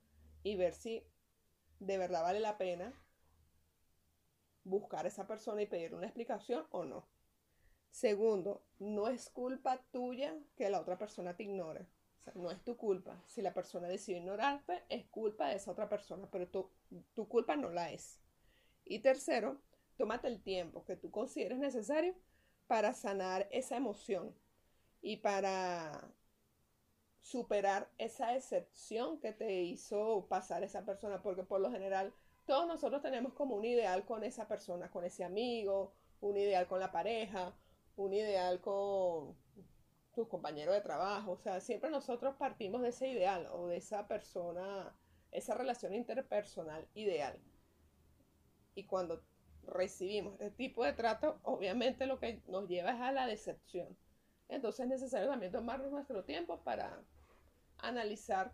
Y 0.42 0.57
ver 0.57 0.75
si 0.75 1.04
de 1.80 1.99
verdad 1.99 2.23
vale 2.23 2.40
la 2.40 2.59
pena 2.59 2.92
buscar 4.65 5.05
a 5.05 5.09
esa 5.09 5.27
persona 5.27 5.62
y 5.62 5.67
pedirle 5.67 5.97
una 5.97 6.07
explicación 6.07 6.67
o 6.71 6.85
no. 6.85 7.07
Segundo, 7.91 8.62
no 8.79 9.09
es 9.09 9.31
culpa 9.31 9.83
tuya 9.91 10.37
que 10.57 10.71
la 10.71 10.81
otra 10.81 10.99
persona 10.99 11.37
te 11.37 11.45
ignore 11.45 11.87
no 12.35 12.50
es 12.50 12.62
tu 12.62 12.77
culpa. 12.77 13.23
Si 13.27 13.43
la 13.43 13.55
persona 13.55 13.88
decidió 13.88 14.19
ignorarte, 14.19 14.83
es 14.88 15.07
culpa 15.07 15.49
de 15.49 15.57
esa 15.57 15.71
otra 15.71 15.88
persona, 15.88 16.29
pero 16.31 16.49
tu, 16.49 16.71
tu 17.15 17.29
culpa 17.29 17.57
no 17.57 17.71
la 17.71 17.93
es. 17.93 18.21
Y 18.85 19.00
tercero, 19.00 19.61
tómate 19.97 20.29
el 20.29 20.43
tiempo 20.43 20.85
que 20.85 20.97
tú 20.97 21.11
consideres 21.11 21.59
necesario 21.59 22.15
para 22.67 22.95
sanar 22.95 23.49
esa 23.50 23.77
emoción 23.77 24.35
y 25.00 25.19
para 25.19 26.11
superar 27.21 27.91
esa 27.99 28.35
excepción 28.35 29.21
que 29.21 29.33
te 29.33 29.62
hizo 29.62 30.27
pasar 30.29 30.62
esa 30.62 30.85
persona, 30.85 31.23
porque 31.23 31.43
por 31.43 31.61
lo 31.61 31.71
general 31.71 32.15
todos 32.49 32.67
nosotros 32.67 33.02
tenemos 33.02 33.35
como 33.35 33.57
un 33.57 33.64
ideal 33.67 34.07
con 34.07 34.25
esa 34.25 34.49
persona, 34.49 34.90
con 34.90 35.05
ese 35.05 35.23
amigo, 35.23 35.93
un 36.23 36.38
ideal 36.38 36.67
con 36.67 36.81
la 36.81 36.90
pareja, 36.90 37.55
un 37.97 38.14
ideal 38.14 38.62
con 38.62 39.37
tus 40.14 40.26
compañeros 40.28 40.75
de 40.75 40.81
trabajo. 40.81 41.33
O 41.33 41.37
sea, 41.37 41.61
siempre 41.61 41.90
nosotros 41.90 42.37
partimos 42.37 42.81
de 42.81 42.88
ese 42.88 43.07
ideal 43.07 43.47
o 43.52 43.67
de 43.67 43.76
esa 43.76 44.09
persona, 44.09 44.97
esa 45.31 45.55
relación 45.55 45.93
interpersonal 45.95 46.88
ideal. 46.95 47.38
Y 48.75 48.85
cuando 48.85 49.23
recibimos 49.67 50.33
este 50.33 50.50
tipo 50.50 50.87
de 50.87 50.95
trato, 50.95 51.40
obviamente 51.43 52.07
lo 52.07 52.18
que 52.18 52.42
nos 52.46 52.66
lleva 52.66 52.92
es 52.92 53.01
a 53.03 53.12
la 53.12 53.27
decepción. 53.27 53.94
Entonces 54.49 54.85
es 54.85 54.88
necesario 54.88 55.29
también 55.29 55.53
tomarnos 55.53 55.90
nuestro 55.90 56.25
tiempo 56.25 56.62
para 56.64 57.03
analizar 57.77 58.51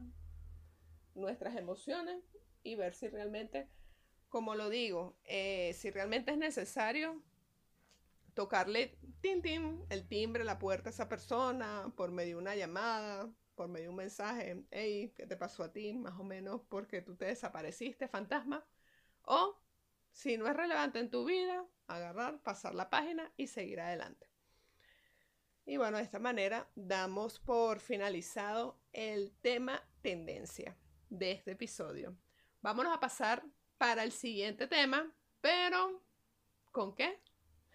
nuestras 1.14 1.56
emociones 1.56 2.24
y 2.64 2.74
ver 2.74 2.94
si 2.94 3.08
realmente, 3.08 3.68
como 4.34 4.56
lo 4.56 4.68
digo, 4.68 5.16
eh, 5.22 5.76
si 5.78 5.92
realmente 5.92 6.32
es 6.32 6.36
necesario 6.36 7.22
tocarle 8.34 8.98
tin, 9.20 9.86
el 9.88 10.08
timbre, 10.08 10.42
la 10.42 10.58
puerta 10.58 10.88
a 10.88 10.92
esa 10.92 11.08
persona 11.08 11.92
por 11.94 12.10
medio 12.10 12.34
de 12.34 12.42
una 12.42 12.56
llamada, 12.56 13.30
por 13.54 13.68
medio 13.68 13.84
de 13.84 13.90
un 13.90 13.94
mensaje, 13.94 14.64
hey, 14.72 15.12
¿qué 15.14 15.28
te 15.28 15.36
pasó 15.36 15.62
a 15.62 15.72
ti? 15.72 15.92
Más 15.92 16.18
o 16.18 16.24
menos 16.24 16.62
porque 16.68 17.00
tú 17.00 17.14
te 17.14 17.26
desapareciste, 17.26 18.08
fantasma. 18.08 18.66
O, 19.22 19.56
si 20.10 20.36
no 20.36 20.48
es 20.48 20.56
relevante 20.56 20.98
en 20.98 21.10
tu 21.10 21.24
vida, 21.24 21.64
agarrar, 21.86 22.42
pasar 22.42 22.74
la 22.74 22.90
página 22.90 23.32
y 23.36 23.46
seguir 23.46 23.78
adelante. 23.78 24.28
Y 25.64 25.76
bueno, 25.76 25.98
de 25.98 26.02
esta 26.02 26.18
manera 26.18 26.68
damos 26.74 27.38
por 27.38 27.78
finalizado 27.78 28.80
el 28.92 29.30
tema 29.42 29.80
tendencia 30.02 30.76
de 31.08 31.30
este 31.30 31.52
episodio. 31.52 32.16
Vámonos 32.62 32.92
a 32.92 32.98
pasar 32.98 33.44
para 33.84 34.02
el 34.02 34.12
siguiente 34.12 34.66
tema, 34.66 35.14
pero 35.42 36.02
¿con 36.72 36.94
qué? 36.94 37.20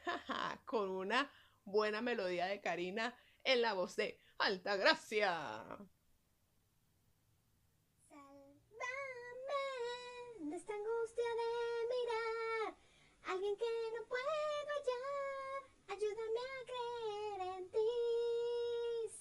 con 0.66 0.90
una 0.90 1.32
buena 1.66 2.02
melodía 2.02 2.48
de 2.48 2.62
Karina 2.62 3.16
en 3.44 3.62
la 3.62 3.74
voz 3.74 3.96
de 3.96 4.20
Alta 4.40 4.76
Gracia. 4.76 5.38
Sálvame 8.10 8.50
de 10.50 10.56
esta 10.56 10.74
angustia 10.74 11.30
de 11.42 11.52
mirar 11.94 12.76
alguien 13.26 13.56
que 13.56 13.66
no 13.96 14.08
puedo 14.08 14.26
hallar. 14.66 15.62
Ayúdame 15.90 16.40
a 16.40 16.66
creer 16.66 17.40
en 17.56 17.70
ti. 17.70 17.92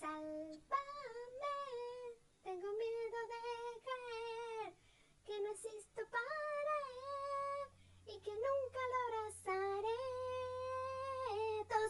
Sálvame. 0.01 0.57
Tengo 2.45 2.73
miedo 2.73 3.21
de 3.29 3.41
caer, 3.85 4.75
que 5.27 5.39
no 5.39 5.51
existo 5.53 6.01
para 6.11 6.78
que 8.29 8.35
nunca 8.35 8.81
lo 8.93 8.97
abrazaré 9.07 9.97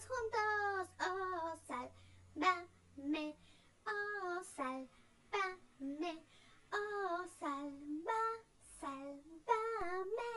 juntos. 0.06 0.88
Oh, 1.00 1.56
sálvame. 1.66 3.34
Oh, 3.84 4.40
sálvame. 4.54 6.14
Oh, 6.72 7.26
salva, 7.40 8.22
sálvame. 8.80 10.32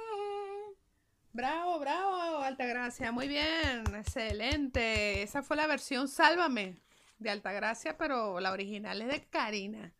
Bravo, 1.33 1.79
bravo, 1.79 2.39
Altagracia. 2.39 3.11
Muy 3.11 3.27
bien, 3.27 3.83
excelente. 3.95 5.21
Esa 5.21 5.43
fue 5.43 5.55
la 5.55 5.67
versión 5.67 6.07
Sálvame 6.07 6.81
de 7.19 7.29
Altagracia, 7.29 7.95
pero 7.97 8.39
la 8.39 8.51
original 8.51 9.01
es 9.03 9.07
de 9.09 9.23
Karina. 9.29 9.93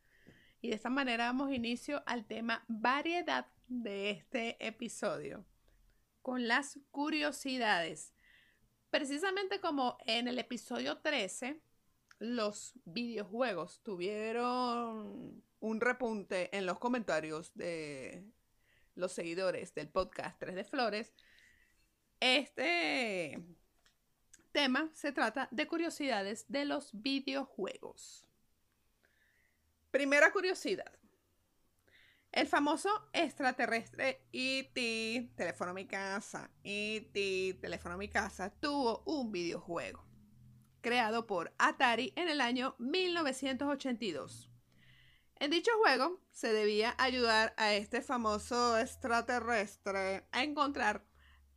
Y 0.62 0.70
de 0.70 0.76
esta 0.76 0.90
manera 0.90 1.26
damos 1.26 1.52
inicio 1.54 2.02
al 2.08 2.26
tema 2.26 2.64
variedad 2.68 3.46
de 3.72 4.12
este 4.12 4.58
episodio, 4.66 5.46
con 6.22 6.48
las 6.48 6.80
curiosidades. 6.92 8.14
Precisamente 8.90 9.60
como 9.60 9.98
en 10.06 10.28
el 10.28 10.40
episodio 10.40 10.98
13, 11.00 11.62
los 12.20 12.74
videojuegos 12.86 13.82
tuvieron 13.84 15.44
un 15.60 15.82
repunte 15.82 16.56
en 16.56 16.66
los 16.66 16.78
comentarios 16.80 17.54
de 17.56 18.26
los 18.96 19.12
seguidores 19.12 19.74
del 19.74 19.90
podcast 19.90 20.40
3 20.40 20.56
de 20.56 20.64
Flores. 20.64 21.14
Este 22.20 23.42
tema 24.52 24.90
se 24.94 25.12
trata 25.12 25.48
de 25.52 25.68
curiosidades 25.68 26.46
de 26.48 26.66
los 26.66 26.90
videojuegos. 26.94 28.28
Primera 29.90 30.32
curiosidad. 30.32 31.01
El 32.32 32.48
famoso 32.48 32.90
extraterrestre 33.12 34.24
E.T. 34.32 35.34
Teléfono 35.36 35.74
mi 35.74 35.86
casa, 35.86 36.50
E.T. 36.64 37.58
Teléfono 37.60 37.98
mi 37.98 38.08
casa, 38.08 38.50
tuvo 38.50 39.04
un 39.06 39.34
videojuego 39.34 40.06
creado 40.80 41.28
por 41.28 41.54
Atari 41.58 42.14
en 42.16 42.30
el 42.30 42.40
año 42.40 42.76
1982. 42.80 44.50
En 45.36 45.52
dicho 45.52 45.72
juego 45.78 46.22
se 46.32 46.54
debía 46.54 46.96
ayudar 46.98 47.54
a 47.58 47.74
este 47.74 48.02
famoso 48.02 48.78
extraterrestre 48.78 50.26
a 50.32 50.44
encontrar 50.44 51.06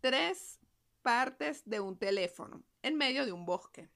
tres 0.00 0.58
partes 1.02 1.62
de 1.66 1.78
un 1.78 1.96
teléfono 1.98 2.64
en 2.82 2.96
medio 2.96 3.24
de 3.24 3.32
un 3.32 3.46
bosque, 3.46 3.88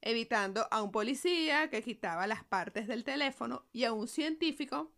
evitando 0.00 0.66
a 0.70 0.82
un 0.82 0.90
policía 0.90 1.68
que 1.68 1.82
quitaba 1.82 2.26
las 2.26 2.44
partes 2.44 2.86
del 2.86 3.04
teléfono 3.04 3.66
y 3.72 3.84
a 3.84 3.92
un 3.92 4.08
científico 4.08 4.90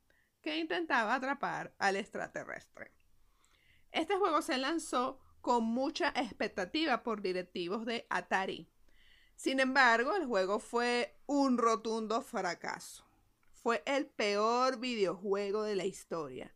que 0.47 0.59
intentaba 0.59 1.17
atrapar 1.17 1.75
al 1.77 1.97
extraterrestre. 1.97 2.93
Este 3.91 4.15
juego 4.15 4.43
se 4.43 4.57
lanzó 4.59 5.19
con 5.41 5.65
mucha 5.65 6.11
expectativa 6.11 7.03
por 7.03 7.21
directivos 7.21 7.85
de 7.85 8.07
Atari. 8.11 8.71
Sin 9.35 9.59
embargo, 9.59 10.15
el 10.15 10.25
juego 10.25 10.61
fue 10.61 11.19
un 11.27 11.59
rotundo 11.59 12.23
fracaso. 12.23 13.05
Fue 13.51 13.83
el 13.87 14.07
peor 14.07 14.79
videojuego 14.79 15.65
de 15.65 15.75
la 15.75 15.85
historia 15.85 16.55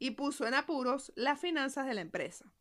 y 0.00 0.10
puso 0.10 0.44
en 0.44 0.54
apuros 0.54 1.12
las 1.14 1.38
finanzas 1.38 1.86
de 1.86 1.94
la 1.94 2.00
empresa. 2.00 2.52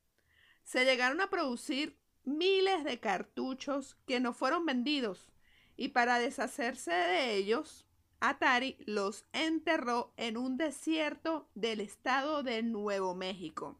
Se 0.61 0.85
llegaron 0.85 1.21
a 1.21 1.31
producir 1.31 1.97
miles 2.23 2.83
de 2.83 2.99
cartuchos 2.99 3.97
que 4.05 4.19
no 4.19 4.31
fueron 4.31 4.63
vendidos 4.67 5.31
y 5.75 5.87
para 5.87 6.19
deshacerse 6.19 6.91
de 6.91 7.33
ellos, 7.33 7.86
Atari 8.19 8.77
los 8.85 9.25
enterró 9.31 10.13
en 10.17 10.37
un 10.37 10.57
desierto 10.57 11.49
del 11.53 11.81
estado 11.81 12.41
de 12.43 12.63
Nuevo 12.63 13.13
México. 13.13 13.79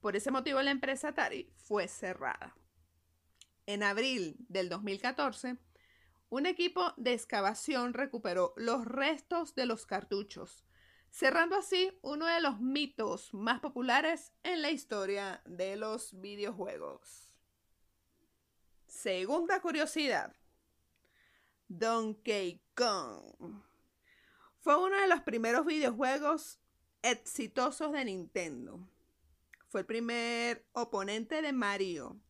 Por 0.00 0.16
ese 0.16 0.30
motivo 0.30 0.60
la 0.60 0.70
empresa 0.70 1.08
Atari 1.08 1.50
fue 1.56 1.88
cerrada. 1.88 2.54
En 3.66 3.82
abril 3.82 4.36
del 4.48 4.68
2014, 4.68 5.56
un 6.28 6.46
equipo 6.46 6.92
de 6.98 7.14
excavación 7.14 7.94
recuperó 7.94 8.52
los 8.56 8.84
restos 8.84 9.54
de 9.54 9.64
los 9.64 9.86
cartuchos, 9.86 10.64
cerrando 11.10 11.56
así 11.56 11.98
uno 12.02 12.26
de 12.26 12.40
los 12.42 12.60
mitos 12.60 13.32
más 13.32 13.60
populares 13.60 14.32
en 14.42 14.60
la 14.60 14.70
historia 14.70 15.40
de 15.46 15.76
los 15.76 16.20
videojuegos. 16.20 17.32
Segunda 18.86 19.60
curiosidad. 19.62 20.34
Donkey 21.68 22.60
Kong. 22.74 23.62
Fue 24.60 24.76
uno 24.76 25.00
de 25.00 25.08
los 25.08 25.20
primeros 25.22 25.66
videojuegos 25.66 26.58
exitosos 27.02 27.92
de 27.92 28.04
Nintendo. 28.04 28.80
Fue 29.68 29.80
el 29.80 29.86
primer 29.86 30.66
oponente 30.72 31.42
de 31.42 31.52
Mario, 31.52 32.20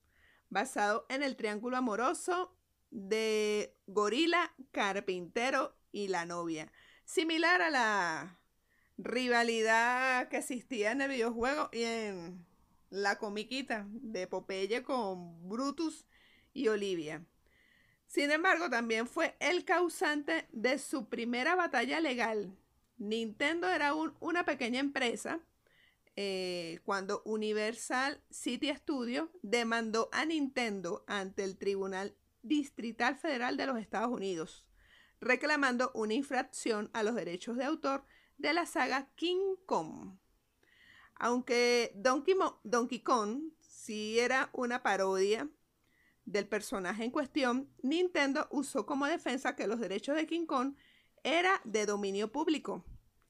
basado 0.50 1.06
en 1.08 1.22
el 1.22 1.36
triángulo 1.36 1.76
amoroso 1.76 2.56
de 2.90 3.76
Gorila, 3.86 4.54
Carpintero 4.72 5.76
y 5.92 6.08
la 6.08 6.26
novia. 6.26 6.72
Similar 7.04 7.60
a 7.60 7.70
la 7.70 8.40
rivalidad 8.96 10.28
que 10.28 10.38
existía 10.38 10.92
en 10.92 11.02
el 11.02 11.10
videojuego 11.10 11.68
y 11.72 11.82
en 11.82 12.46
la 12.90 13.18
comiquita 13.18 13.86
de 13.90 14.26
Popeye 14.26 14.82
con 14.82 15.48
Brutus 15.48 16.06
y 16.52 16.68
Olivia. 16.68 17.26
Sin 18.14 18.31
embargo, 18.31 18.70
también 18.70 19.09
fue 19.09 19.35
el 19.40 19.64
causante 19.64 20.46
de 20.53 20.79
su 20.79 21.09
primera 21.09 21.57
batalla 21.57 21.98
legal. 21.98 22.57
Nintendo 22.96 23.68
era 23.68 23.92
una 24.20 24.44
pequeña 24.44 24.79
empresa 24.79 25.40
eh, 26.14 26.79
cuando 26.85 27.22
Universal 27.24 28.22
City 28.31 28.72
Studios 28.72 29.31
demandó 29.42 30.11
a 30.12 30.24
Nintendo 30.27 31.05
ante 31.09 31.42
el 31.42 31.59
Tribunal 31.59 32.14
Distrital 32.42 33.16
Federal 33.16 33.57
de 33.57 33.66
los 33.66 33.79
Estados 33.79 34.12
Unidos, 34.12 34.64
reclamando 35.20 35.90
una 35.92 36.14
infracción 36.14 36.90
a 36.92 37.03
los 37.03 37.16
derechos 37.16 37.57
de 37.57 37.64
autor 37.64 38.05
de 38.38 38.53
la 38.53 38.64
saga 38.64 39.11
King 39.16 39.57
Kong. 39.66 40.16
Aunque 41.16 41.90
Donkey, 41.96 42.37
Donkey 42.62 43.00
Kong 43.00 43.50
sí 43.59 44.20
era 44.20 44.50
una 44.53 44.85
parodia 44.85 45.50
del 46.24 46.46
personaje 46.48 47.04
en 47.04 47.10
cuestión, 47.10 47.68
Nintendo 47.82 48.48
usó 48.50 48.87
como 48.87 49.06
defensa 49.06 49.56
que 49.56 49.66
los 49.66 49.80
derechos 49.80 50.16
de 50.16 50.26
King 50.26 50.46
Kong 50.46 50.74
era 51.22 51.60
de 51.64 51.87
dominio 51.87 52.32
público. 52.32 52.84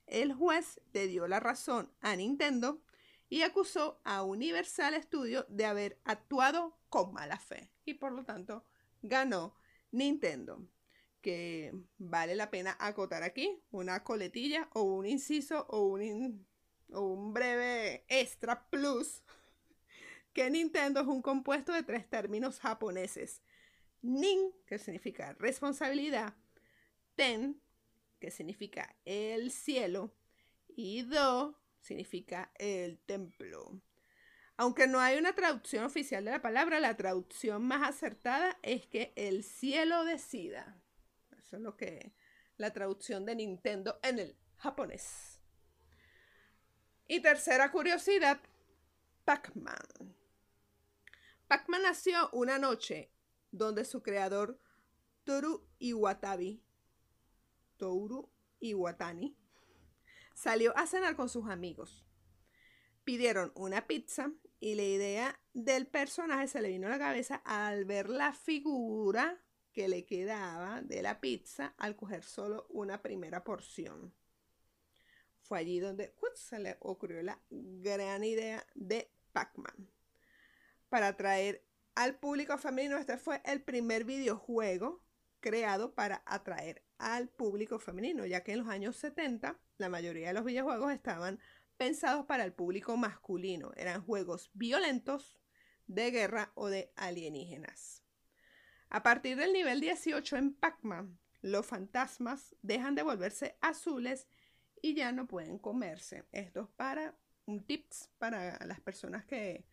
El 0.07 0.33
juez 0.33 0.81
le 0.93 1.07
dio 1.07 1.27
la 1.27 1.41
razón 1.41 1.91
a 2.01 2.15
Nintendo 2.17 2.83
y 3.29 3.43
acusó 3.43 4.01
a 4.05 4.23
Universal 4.23 5.01
Studios 5.03 5.47
de 5.49 5.65
haber 5.65 6.01
actuado 6.05 6.79
con 6.89 7.13
mala 7.13 7.39
fe 7.39 7.71
y 7.85 7.95
por 7.95 8.13
lo 8.13 8.25
tanto 8.25 8.65
ganó 9.03 9.57
Nintendo. 9.91 10.67
Que 11.21 11.73
vale 11.97 12.35
la 12.35 12.51
pena 12.51 12.77
acotar 12.79 13.23
aquí 13.23 13.63
una 13.71 14.05
coletilla 14.05 14.69
o 14.75 14.83
un 14.83 15.07
inciso 15.07 15.67
o 15.71 15.87
un, 15.87 16.47
o 16.93 17.01
un 17.01 17.33
breve 17.33 18.05
extra 18.09 18.69
plus 18.69 19.23
que 20.35 20.51
Nintendo 20.51 21.01
es 21.01 21.07
un 21.07 21.23
compuesto 21.23 21.73
de 21.73 21.83
tres 21.83 22.09
términos 22.11 22.61
japoneses. 22.61 23.43
Nin, 24.03 24.53
que 24.67 24.79
significa 24.79 25.33
responsabilidad, 25.39 26.35
Ten, 27.15 27.63
que 28.21 28.31
significa 28.31 28.97
el 29.05 29.51
cielo, 29.51 30.15
y 30.77 31.03
Do, 31.03 31.59
significa 31.81 32.51
el 32.57 32.99
templo. 32.99 33.81
Aunque 34.57 34.87
no 34.87 35.01
hay 35.01 35.17
una 35.17 35.35
traducción 35.35 35.85
oficial 35.85 36.25
de 36.25 36.33
la 36.33 36.43
palabra, 36.43 36.81
la 36.81 36.97
traducción 36.97 37.65
más 37.65 37.89
acertada 37.89 38.59
es 38.63 38.87
que 38.87 39.13
el 39.17 39.45
cielo 39.45 40.05
decida. 40.05 40.81
Eso 41.39 41.57
es 41.57 41.63
lo 41.63 41.77
que 41.77 42.15
la 42.57 42.73
traducción 42.73 43.25
de 43.25 43.37
Nintendo 43.37 43.99
en 44.03 44.19
el 44.19 44.37
japonés. 44.57 45.41
Y 47.07 47.21
tercera 47.21 47.71
curiosidad, 47.71 48.41
Pac-Man. 49.25 50.24
Pac-Man 51.49 51.83
nació 51.83 52.31
una 52.33 52.59
noche 52.59 53.13
donde 53.51 53.85
su 53.85 54.03
creador 54.03 54.59
Toru 55.25 55.69
Iwatabi, 55.79 56.63
Toru 57.77 58.31
Iwatani, 58.61 59.37
salió 60.35 60.77
a 60.77 60.87
cenar 60.87 61.17
con 61.17 61.29
sus 61.29 61.49
amigos. 61.49 62.05
Pidieron 63.05 63.53
una 63.55 63.87
pizza 63.87 64.33
y 64.59 64.75
la 64.75 64.83
idea 64.83 65.41
del 65.53 65.87
personaje 65.87 66.49
se 66.49 66.63
le 66.63 66.69
vino 66.69 66.87
a 66.87 66.91
la 66.91 66.99
cabeza 66.99 67.43
al 67.45 67.85
ver 67.85 68.09
la 68.09 68.33
figura 68.33 69.43
que 69.73 69.89
le 69.89 70.07
quedaba 70.07 70.81
de 70.81 71.03
la 71.03 71.21
pizza 71.21 71.75
al 71.77 71.97
coger 71.97 72.23
solo 72.23 72.67
una 72.71 73.03
primera 73.03 73.45
porción. 73.45 74.15
Fue 75.43 75.59
allí 75.59 75.79
donde 75.79 76.15
se 76.35 76.59
le 76.59 76.79
ocurrió 76.81 77.23
la 77.23 77.39
gran 77.51 78.25
idea 78.25 78.67
de 78.75 79.11
Pac-Man 79.33 79.94
para 80.95 81.09
atraer 81.09 81.67
al 81.97 82.21
público 82.21 82.57
femenino. 82.57 82.99
Este 82.99 83.19
fue 83.19 83.43
el 83.47 83.61
primer 83.65 84.05
videojuego 84.05 85.03
creado 85.41 85.93
para 85.93 86.23
atraer 86.25 86.85
al 86.99 87.29
público 87.31 87.81
femenino, 87.81 88.25
ya 88.27 88.45
que 88.45 88.53
en 88.53 88.61
los 88.61 88.69
años 88.69 88.95
70 88.99 89.59
la 89.79 89.89
mayoría 89.89 90.29
de 90.29 90.35
los 90.35 90.45
videojuegos 90.45 90.93
estaban 90.93 91.41
pensados 91.77 92.27
para 92.27 92.45
el 92.45 92.53
público 92.53 92.97
masculino. 92.97 93.73
Eran 93.75 94.05
juegos 94.05 94.53
violentos, 94.55 95.41
de 95.89 96.13
guerra 96.13 96.53
o 96.55 96.69
de 96.69 96.93
alienígenas. 96.95 98.05
A 98.89 99.03
partir 99.03 99.37
del 99.37 99.53
nivel 99.53 99.81
18 99.81 100.37
en 100.37 100.55
Pac-Man, 100.55 101.19
los 101.43 101.67
fantasmas 101.67 102.55
dejan 102.63 102.95
de 102.95 103.03
volverse 103.03 103.59
azules 103.61 104.29
y 104.81 104.95
ya 104.95 105.11
no 105.11 105.27
pueden 105.27 105.59
comerse. 105.59 106.29
Esto 106.31 106.61
es 106.61 106.69
para 106.77 107.19
un 107.47 107.67
tips 107.67 108.13
para 108.17 108.65
las 108.65 108.81
personas 108.81 109.25
que 109.25 109.67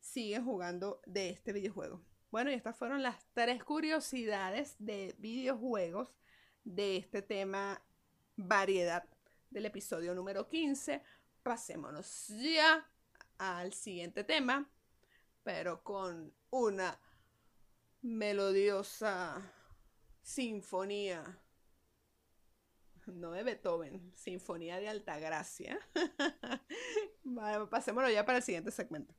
siguen 0.00 0.44
jugando 0.44 1.00
de 1.06 1.30
este 1.30 1.52
videojuego. 1.52 2.00
Bueno, 2.30 2.50
y 2.50 2.54
estas 2.54 2.76
fueron 2.76 3.02
las 3.02 3.24
tres 3.32 3.64
curiosidades 3.64 4.76
de 4.78 5.14
videojuegos 5.18 6.14
de 6.64 6.98
este 6.98 7.22
tema 7.22 7.82
variedad 8.36 9.04
del 9.50 9.66
episodio 9.66 10.14
número 10.14 10.48
15. 10.48 11.02
Pasémonos 11.42 12.28
ya 12.28 12.86
al 13.38 13.72
siguiente 13.72 14.24
tema, 14.24 14.70
pero 15.42 15.82
con 15.82 16.34
una 16.50 17.00
melodiosa 18.02 19.52
sinfonía. 20.22 21.40
No 23.06 23.30
de 23.30 23.42
Beethoven, 23.42 24.12
sinfonía 24.14 24.78
de 24.78 24.88
Altagracia. 24.90 25.78
pasémonos 27.70 28.12
ya 28.12 28.26
para 28.26 28.38
el 28.38 28.44
siguiente 28.44 28.70
segmento. 28.70 29.14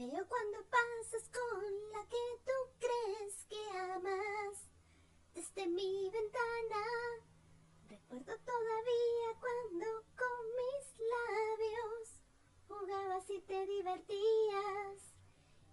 Veo 0.00 0.26
cuando 0.28 0.64
pasas 0.70 1.28
con 1.28 1.92
la 1.92 2.02
que 2.08 2.24
tú 2.46 2.58
crees 2.78 3.44
que 3.50 3.78
amas. 3.78 4.70
Desde 5.34 5.66
mi 5.66 6.08
ventana 6.08 6.84
recuerdo 7.86 8.32
todavía 8.38 9.28
cuando 9.38 9.86
con 10.16 10.42
mis 10.56 10.84
labios 11.14 12.22
jugabas 12.66 13.28
y 13.28 13.42
te 13.42 13.66
divertías 13.66 15.14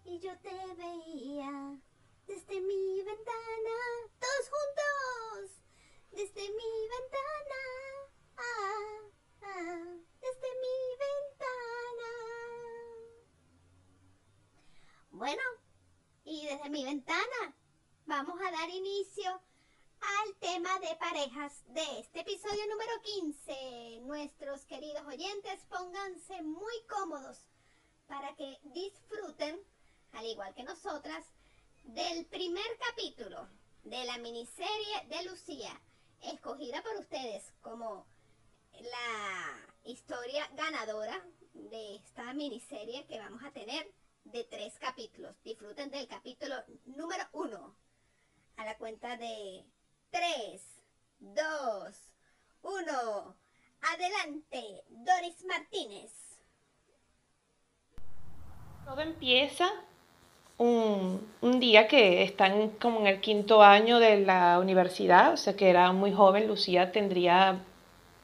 y 0.04 0.20
yo 0.20 0.38
te 0.42 0.76
veía 0.76 1.80
desde 2.28 2.60
mi 2.60 3.04
ventana, 3.04 3.78
todos 4.20 4.50
juntos, 4.52 5.62
desde 6.12 6.42
mi 6.50 6.88
ventana, 6.90 7.64
ah, 8.36 9.00
ah, 9.44 9.96
desde 10.20 10.50
mi 10.60 10.98
Bueno, 15.18 15.42
y 16.26 16.46
desde 16.46 16.70
mi 16.70 16.86
ventana 16.86 17.56
vamos 18.06 18.40
a 18.40 18.52
dar 18.52 18.70
inicio 18.70 19.42
al 20.00 20.36
tema 20.36 20.78
de 20.78 20.96
parejas 20.98 21.64
de 21.70 22.00
este 22.02 22.20
episodio 22.20 22.68
número 22.70 23.02
15. 23.02 24.02
Nuestros 24.02 24.64
queridos 24.66 25.04
oyentes, 25.08 25.66
pónganse 25.70 26.44
muy 26.44 26.84
cómodos 26.88 27.40
para 28.08 28.36
que 28.36 28.60
disfruten, 28.66 29.60
al 30.12 30.26
igual 30.28 30.54
que 30.54 30.62
nosotras, 30.62 31.26
del 31.86 32.28
primer 32.28 32.78
capítulo 32.88 33.50
de 33.86 34.06
la 34.06 34.20
miniserie 34.20 35.08
de 35.10 35.24
Lucía, 35.24 35.82
escogida 36.22 36.84
por 36.84 36.96
ustedes 36.96 37.44
como 37.62 38.06
la 38.72 39.66
historia 39.84 40.48
ganadora 40.54 41.26
de 41.56 41.96
esta 41.96 42.36
miniserie 42.36 43.08
que 43.08 43.18
vamos 43.18 43.44
a 43.44 43.50
tener 43.50 43.97
de 44.32 44.44
tres 44.44 44.78
capítulos. 44.80 45.36
Disfruten 45.44 45.90
del 45.90 46.08
capítulo 46.08 46.56
número 46.86 47.24
uno. 47.34 47.76
A 48.58 48.66
la 48.66 48.78
cuenta 48.78 49.18
de 49.18 49.64
tres, 50.10 50.62
dos, 51.20 51.96
uno. 52.62 53.36
Adelante, 53.82 54.84
Doris 54.90 55.46
Martínez. 55.46 56.12
Todo 58.86 59.02
empieza 59.02 59.70
un, 60.58 61.30
un, 61.42 61.60
día 61.60 61.88
que 61.88 62.24
están 62.24 62.70
como 62.72 63.02
en 63.02 63.08
el 63.08 63.22
quinto 63.22 63.62
año 63.62 64.00
de 64.00 64.22
la 64.22 64.60
universidad, 64.60 65.34
o 65.34 65.38
sea 65.38 65.56
que 65.56 65.70
era 65.70 65.92
muy 65.92 66.12
joven, 66.14 66.48
Lucía 66.48 66.92
tendría 66.92 67.60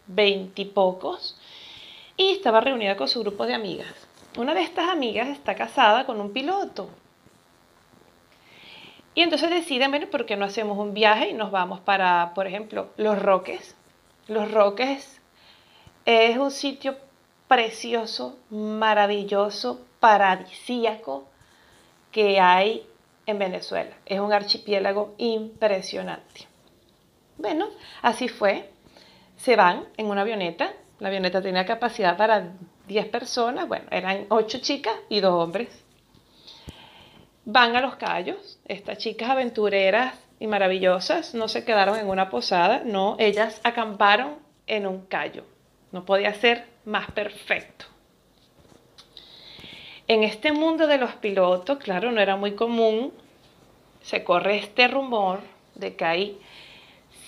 veintipocos, 0.07 1.37
y, 2.17 2.23
y 2.23 2.31
estaba 2.31 2.61
reunida 2.61 2.97
con 2.97 3.07
su 3.07 3.19
grupo 3.19 3.45
de 3.45 3.53
amigas. 3.53 4.02
Una 4.35 4.55
de 4.55 4.61
estas 4.61 4.89
amigas 4.89 5.27
está 5.27 5.53
casada 5.53 6.05
con 6.05 6.19
un 6.19 6.33
piloto. 6.33 6.89
Y 9.15 9.21
entonces 9.21 9.51
deciden, 9.51 9.91
bueno, 9.91 10.07
¿por 10.07 10.25
qué 10.25 10.35
no 10.35 10.45
hacemos 10.45 10.77
un 10.79 10.95
viaje 10.95 11.29
y 11.29 11.33
nos 11.33 11.51
vamos 11.51 11.79
para, 11.79 12.33
por 12.33 12.47
ejemplo, 12.47 12.89
Los 12.97 13.21
Roques? 13.21 13.75
Los 14.27 14.51
Roques 14.51 15.21
es 16.05 16.37
un 16.37 16.49
sitio 16.49 16.97
precioso, 17.47 18.39
maravilloso, 18.49 19.81
paradisíaco 19.99 21.25
que 22.11 22.39
hay 22.39 22.87
en 23.27 23.37
Venezuela. 23.37 23.95
Es 24.07 24.19
un 24.19 24.33
archipiélago 24.33 25.13
impresionante. 25.19 26.47
Bueno, 27.37 27.67
así 28.01 28.27
fue. 28.27 28.71
Se 29.37 29.55
van 29.55 29.85
en 29.97 30.07
una 30.07 30.21
avioneta. 30.21 30.73
La 30.99 31.09
avioneta 31.09 31.41
tenía 31.41 31.65
capacidad 31.65 32.17
para 32.17 32.53
10 32.87 33.07
personas. 33.07 33.67
Bueno, 33.67 33.85
eran 33.91 34.25
8 34.29 34.59
chicas 34.59 34.95
y 35.09 35.19
2 35.19 35.31
hombres. 35.31 35.69
Van 37.45 37.75
a 37.75 37.81
los 37.81 37.95
callos. 37.95 38.59
Estas 38.65 38.97
chicas 38.97 39.29
aventureras 39.29 40.15
y 40.39 40.47
maravillosas 40.47 41.33
no 41.33 41.47
se 41.47 41.63
quedaron 41.65 41.97
en 41.97 42.07
una 42.07 42.29
posada. 42.29 42.81
No, 42.85 43.15
ellas 43.19 43.61
acamparon 43.63 44.35
en 44.67 44.87
un 44.87 45.05
callo. 45.05 45.43
No 45.91 46.05
podía 46.05 46.33
ser 46.33 46.65
más 46.85 47.11
perfecto. 47.11 47.85
En 50.07 50.23
este 50.23 50.51
mundo 50.51 50.85
de 50.85 50.97
los 50.97 51.13
pilotos, 51.13 51.77
claro, 51.77 52.11
no 52.11 52.19
era 52.19 52.35
muy 52.35 52.55
común, 52.55 53.13
se 54.01 54.23
corre 54.25 54.57
este 54.57 54.89
rumor 54.89 55.39
de 55.75 55.95
que 55.95 56.03
hay 56.03 56.39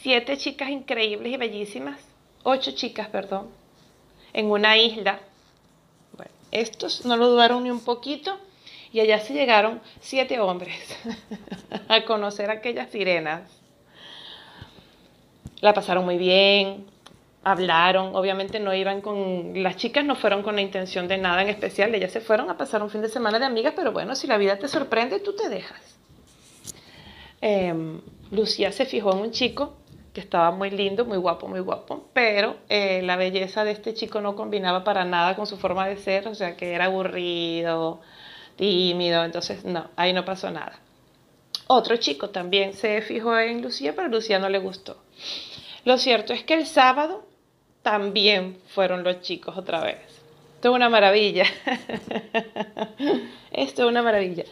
siete 0.02 0.38
chicas 0.38 0.70
increíbles 0.70 1.32
y 1.32 1.38
bellísimas, 1.38 2.00
ocho 2.44 2.72
chicas, 2.72 3.08
perdón, 3.08 3.50
en 4.34 4.52
una 4.52 4.78
isla. 4.78 5.20
Estos 6.52 7.06
no 7.06 7.18
lo 7.18 7.30
dudaron 7.30 7.64
ni 7.64 7.72
un 7.72 7.84
poquito 7.84 8.38
y 8.92 9.00
allá 9.00 9.20
se 9.20 9.34
llegaron 9.34 9.82
siete 10.00 10.40
hombres 10.40 10.78
a 11.90 12.06
conocer 12.06 12.50
a 12.50 12.54
aquellas 12.54 12.90
sirenas. 12.92 13.42
La 15.62 15.74
pasaron 15.74 16.06
muy 16.06 16.18
bien, 16.18 16.86
hablaron, 17.44 18.16
obviamente 18.16 18.60
no 18.60 18.74
iban 18.74 19.02
con, 19.02 19.62
las 19.62 19.78
chicas 19.78 20.06
no 20.06 20.16
fueron 20.16 20.44
con 20.44 20.56
la 20.56 20.62
intención 20.62 21.08
de 21.08 21.18
nada 21.18 21.42
en 21.42 21.50
especial, 21.50 21.94
ellas 21.94 22.12
se 22.12 22.22
fueron 22.22 22.50
a 22.50 22.58
pasar 22.58 22.82
un 22.82 22.90
fin 22.90 23.02
de 23.02 23.10
semana 23.10 23.40
de 23.40 23.46
amigas, 23.46 23.74
pero 23.76 23.92
bueno, 23.92 24.16
si 24.16 24.28
la 24.28 24.38
vida 24.38 24.58
te 24.58 24.68
sorprende, 24.68 25.20
tú 25.20 25.36
te 25.36 25.50
dejas. 25.50 25.82
Eh, 27.42 27.74
Lucía 28.32 28.72
se 28.72 28.86
fijó 28.86 29.14
en 29.14 29.20
un 29.20 29.32
chico 29.32 29.76
que 30.16 30.22
estaba 30.22 30.50
muy 30.50 30.70
lindo, 30.70 31.04
muy 31.04 31.18
guapo, 31.18 31.50
muy 31.50 31.60
guapo, 31.60 32.08
pero 32.14 32.56
eh, 32.70 33.02
la 33.04 33.18
belleza 33.18 33.66
de 33.66 33.72
este 33.72 33.94
chico 33.94 34.22
no 34.22 34.34
combinaba 34.34 34.86
para 34.86 35.04
nada 35.04 35.36
con 35.36 35.46
su 35.46 35.58
forma 35.58 35.86
de 35.90 35.98
ser, 35.98 36.30
o 36.30 36.34
sea 36.34 36.56
que 36.56 36.72
era 36.72 36.86
aburrido, 36.86 38.00
tímido, 38.56 39.26
entonces 39.26 39.66
no, 39.66 39.90
ahí 39.98 40.14
no 40.14 40.24
pasó 40.24 40.50
nada. 40.50 40.80
Otro 41.68 41.98
chico 41.98 42.30
también 42.30 42.74
se 42.74 43.02
fijó 43.02 43.38
en 43.38 43.62
Lucía, 43.62 43.94
pero 43.94 44.08
Lucía 44.08 44.40
no 44.40 44.48
le 44.48 44.60
gustó. 44.60 45.04
Lo 45.84 45.98
cierto 45.98 46.32
es 46.32 46.44
que 46.44 46.54
el 46.54 46.66
sábado 46.66 47.26
también 47.82 48.58
fueron 48.70 49.04
los 49.04 49.20
chicos 49.20 49.58
otra 49.58 49.84
vez. 49.84 50.00
Esto 50.56 50.70
es 50.70 50.76
una 50.76 50.88
maravilla. 50.88 51.44
Esto 53.52 53.84
es 53.84 53.88
una 53.90 54.02
maravilla. 54.02 54.46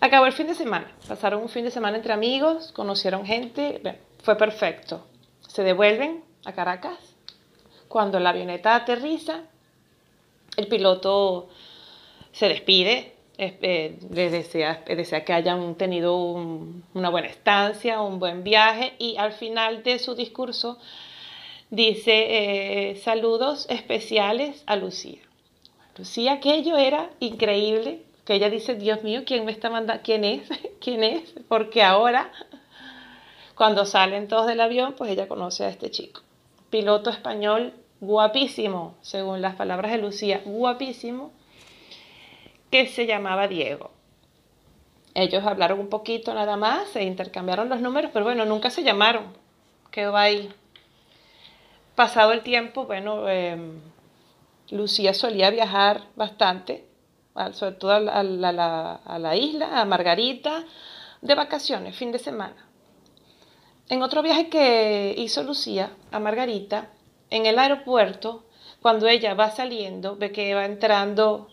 Acabó 0.00 0.26
el 0.26 0.32
fin 0.32 0.48
de 0.48 0.56
semana. 0.56 0.90
Pasaron 1.06 1.42
un 1.42 1.48
fin 1.48 1.64
de 1.64 1.70
semana 1.70 1.96
entre 1.96 2.12
amigos, 2.12 2.72
conocieron 2.72 3.24
gente. 3.24 3.78
Bueno, 3.82 3.98
fue 4.22 4.36
perfecto. 4.36 5.06
Se 5.46 5.62
devuelven 5.62 6.22
a 6.44 6.52
Caracas. 6.52 6.98
Cuando 7.88 8.20
la 8.20 8.30
avioneta 8.30 8.74
aterriza, 8.76 9.42
el 10.56 10.68
piloto 10.68 11.48
se 12.32 12.48
despide. 12.48 13.14
Eh, 13.38 13.98
les 14.10 14.32
desea, 14.32 14.84
desea, 14.86 15.24
que 15.24 15.32
hayan 15.32 15.74
tenido 15.76 16.14
un, 16.14 16.84
una 16.92 17.08
buena 17.08 17.28
estancia, 17.28 18.02
un 18.02 18.18
buen 18.18 18.44
viaje 18.44 18.92
y 18.98 19.16
al 19.16 19.32
final 19.32 19.82
de 19.82 19.98
su 19.98 20.14
discurso 20.14 20.76
dice 21.70 22.90
eh, 22.90 22.96
saludos 22.96 23.66
especiales 23.70 24.62
a 24.66 24.76
Lucía. 24.76 25.20
Lucía, 25.96 26.34
aquello 26.34 26.76
era 26.76 27.10
increíble, 27.20 28.02
que 28.24 28.34
ella 28.34 28.50
dice, 28.50 28.74
Dios 28.74 29.02
mío, 29.02 29.22
¿quién 29.24 29.44
me 29.44 29.52
está 29.52 29.70
mandando? 29.70 30.02
¿Quién 30.04 30.24
es? 30.24 30.48
¿Quién 30.80 31.02
es? 31.02 31.34
Porque 31.48 31.82
ahora, 31.82 32.30
cuando 33.60 33.84
salen 33.84 34.26
todos 34.26 34.46
del 34.46 34.62
avión, 34.62 34.94
pues 34.96 35.10
ella 35.10 35.28
conoce 35.28 35.66
a 35.66 35.68
este 35.68 35.90
chico. 35.90 36.22
Piloto 36.70 37.10
español 37.10 37.74
guapísimo, 38.00 38.94
según 39.02 39.42
las 39.42 39.54
palabras 39.54 39.92
de 39.92 39.98
Lucía, 39.98 40.40
guapísimo, 40.46 41.30
que 42.70 42.86
se 42.86 43.04
llamaba 43.04 43.48
Diego. 43.48 43.90
Ellos 45.12 45.44
hablaron 45.44 45.78
un 45.78 45.90
poquito 45.90 46.32
nada 46.32 46.56
más, 46.56 46.88
se 46.88 47.02
intercambiaron 47.02 47.68
los 47.68 47.82
números, 47.82 48.10
pero 48.14 48.24
bueno, 48.24 48.46
nunca 48.46 48.70
se 48.70 48.82
llamaron. 48.82 49.24
Quedó 49.90 50.16
ahí 50.16 50.48
pasado 51.94 52.32
el 52.32 52.40
tiempo, 52.40 52.86
bueno, 52.86 53.28
eh, 53.28 53.58
Lucía 54.70 55.12
solía 55.12 55.50
viajar 55.50 56.04
bastante, 56.16 56.86
sobre 57.52 57.74
todo 57.74 57.90
a 57.92 58.22
la, 58.22 59.36
isla, 59.36 59.82
a 59.82 59.84
Margarita, 59.84 60.64
de 61.20 61.34
vacaciones, 61.34 61.94
fin 61.94 62.10
de 62.10 62.18
semana. 62.18 62.69
En 63.90 64.02
otro 64.02 64.22
viaje 64.22 64.48
que 64.48 65.14
hizo 65.18 65.42
Lucía 65.42 65.92
a 66.10 66.18
Margarita, 66.18 66.88
en 67.28 67.44
el 67.44 67.58
aeropuerto, 67.58 68.44
cuando 68.80 69.06
ella 69.06 69.34
va 69.34 69.50
saliendo, 69.50 70.16
ve 70.16 70.32
que 70.32 70.54
va 70.54 70.64
entrando 70.64 71.48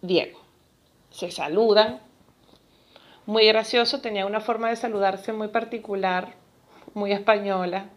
Diego. 0.00 0.40
Se 1.10 1.32
saludan. 1.32 2.00
Muy 3.26 3.46
gracioso, 3.46 4.00
tenía 4.00 4.26
una 4.26 4.40
forma 4.40 4.68
de 4.68 4.76
saludarse 4.76 5.32
muy 5.32 5.48
particular, 5.48 6.34
muy 6.94 7.10
española 7.10 7.90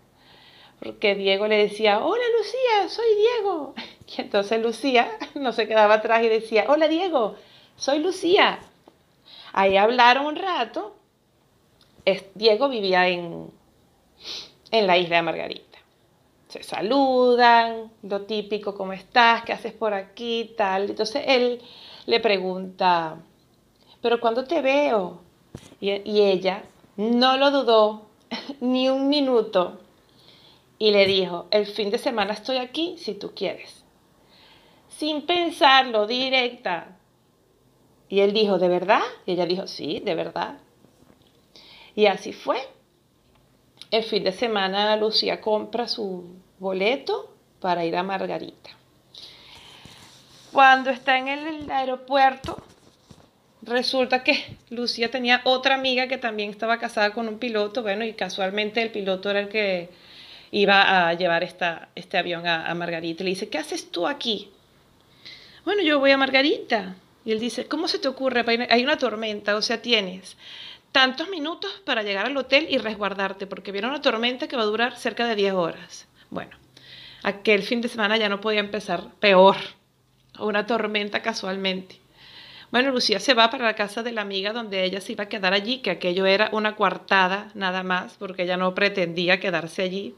porque 0.80 1.16
Diego 1.16 1.48
le 1.48 1.58
decía, 1.58 2.00
hola 2.00 2.24
Lucía, 2.38 2.90
soy 2.90 3.16
Diego. 3.16 3.74
Y 4.18 4.22
entonces 4.22 4.62
Lucía 4.62 5.18
no 5.36 5.52
se 5.52 5.68
quedaba 5.68 5.96
atrás 5.96 6.24
y 6.24 6.30
decía, 6.30 6.66
hola 6.70 6.88
Diego, 6.88 7.36
soy 7.76 8.00
Lucía. 8.00 8.60
Ahí 9.52 9.76
hablaron 9.76 10.28
un 10.28 10.36
rato. 10.38 10.96
Diego 12.36 12.70
vivía 12.70 13.08
en, 13.08 13.52
en 14.72 14.88
la 14.88 14.98
isla 14.98 15.18
de 15.18 15.22
Margarita. 15.22 15.78
Se 16.48 16.64
saludan, 16.64 17.92
lo 18.04 18.22
típico, 18.22 18.76
¿cómo 18.76 18.94
estás? 18.94 19.44
¿Qué 19.44 19.52
haces 19.52 19.74
por 19.74 19.94
aquí? 19.94 20.54
Tal. 20.58 20.90
Entonces 20.90 21.24
él 21.28 21.62
le 22.06 22.20
pregunta, 22.22 23.18
¿pero 24.02 24.22
cuándo 24.22 24.46
te 24.46 24.62
veo? 24.62 25.20
Y, 25.82 25.92
y 26.10 26.22
ella 26.22 26.64
no 26.96 27.38
lo 27.38 27.52
dudó 27.52 28.08
ni 28.62 28.88
un 28.88 29.10
minuto 29.10 29.80
y 30.80 30.92
le 30.92 31.06
dijo, 31.06 31.48
el 31.52 31.66
fin 31.66 31.90
de 31.90 31.98
semana 31.98 32.34
estoy 32.34 32.58
aquí 32.58 32.96
si 32.98 33.14
tú 33.16 33.34
quieres. 33.36 33.84
Sin 34.90 35.26
pensarlo, 35.26 36.08
directa. 36.08 36.98
Y 38.10 38.22
él 38.22 38.34
dijo, 38.34 38.58
¿de 38.58 38.68
verdad? 38.68 39.02
Y 39.26 39.34
ella 39.34 39.46
dijo, 39.46 39.68
sí, 39.68 40.00
de 40.00 40.16
verdad. 40.16 40.60
Y 41.98 42.06
así 42.06 42.32
fue. 42.32 42.60
El 43.90 44.04
fin 44.04 44.24
de 44.24 44.32
semana 44.32 44.96
Lucía 44.98 45.42
compra 45.42 45.88
su 45.88 46.30
boleto 46.60 47.34
para 47.60 47.86
ir 47.86 47.96
a 47.96 48.04
Margarita. 48.04 48.70
Cuando 50.54 50.92
está 50.92 51.18
en 51.18 51.28
el 51.28 51.72
aeropuerto, 51.72 52.62
resulta 53.64 54.24
que 54.24 54.58
Lucía 54.70 55.10
tenía 55.10 55.42
otra 55.44 55.74
amiga 55.74 56.08
que 56.08 56.20
también 56.20 56.52
estaba 56.52 56.78
casada 56.78 57.14
con 57.14 57.28
un 57.28 57.40
piloto, 57.40 57.82
bueno, 57.82 58.06
y 58.06 58.14
casualmente 58.14 58.80
el 58.84 58.92
piloto 58.92 59.32
era 59.32 59.40
el 59.40 59.50
que 59.50 59.90
iba 60.52 61.10
a 61.10 61.16
llevar 61.16 61.44
esta, 61.44 61.90
este 61.96 62.20
avión 62.20 62.46
a, 62.46 62.70
a 62.70 62.76
Margarita. 62.76 63.24
Le 63.24 63.32
dice, 63.32 63.50
¿qué 63.50 63.58
haces 63.58 63.90
tú 63.90 64.06
aquí? 64.06 64.52
Bueno, 65.66 65.82
yo 65.82 66.00
voy 66.00 66.12
a 66.12 66.18
Margarita. 66.18 66.96
Y 67.26 67.32
él 67.32 67.40
dice, 67.40 67.66
¿cómo 67.66 67.88
se 67.88 67.98
te 67.98 68.08
ocurre? 68.08 68.46
Hay 68.70 68.84
una 68.84 69.00
tormenta, 69.00 69.56
o 69.56 69.64
sea, 69.64 69.82
tienes 69.82 70.38
tantos 70.92 71.30
minutos 71.30 71.82
para 71.86 72.04
llegar 72.04 72.26
al 72.26 72.38
hotel 72.38 72.68
y 72.70 72.78
resguardarte, 72.78 73.48
porque 73.48 73.72
viene 73.72 73.88
una 73.88 74.02
tormenta 74.02 74.48
que 74.48 74.56
va 74.56 74.64
a 74.64 74.68
durar 74.68 74.96
cerca 74.96 75.28
de 75.28 75.36
10 75.36 75.54
horas. 75.54 76.08
Bueno, 76.30 76.58
aquel 77.24 77.64
fin 77.64 77.82
de 77.82 77.90
semana 77.90 78.18
ya 78.18 78.30
no 78.30 78.42
podía 78.42 78.60
empezar 78.60 79.12
peor, 79.20 79.58
una 80.40 80.66
tormenta 80.66 81.22
casualmente. 81.22 82.00
Bueno, 82.70 82.92
Lucía 82.92 83.20
se 83.20 83.34
va 83.34 83.50
para 83.50 83.66
la 83.66 83.76
casa 83.76 84.04
de 84.04 84.12
la 84.12 84.22
amiga 84.22 84.52
donde 84.52 84.84
ella 84.84 85.00
se 85.00 85.14
iba 85.14 85.24
a 85.24 85.30
quedar 85.30 85.54
allí, 85.54 85.80
que 85.80 85.92
aquello 85.92 86.26
era 86.26 86.50
una 86.52 86.76
coartada 86.76 87.50
nada 87.54 87.84
más, 87.84 88.16
porque 88.18 88.44
ella 88.44 88.58
no 88.58 88.76
pretendía 88.76 89.40
quedarse 89.40 89.84
allí. 89.84 90.16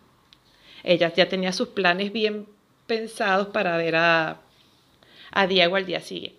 Ella 0.83 1.13
ya 1.13 1.29
tenía 1.29 1.53
sus 1.53 1.69
planes 1.69 2.11
bien 2.11 2.47
pensados 2.87 3.49
para 3.49 3.77
ver 3.77 3.95
a, 3.95 4.41
a 5.31 5.47
Diego 5.47 5.75
al 5.75 5.85
día 5.85 6.01
siguiente. 6.01 6.38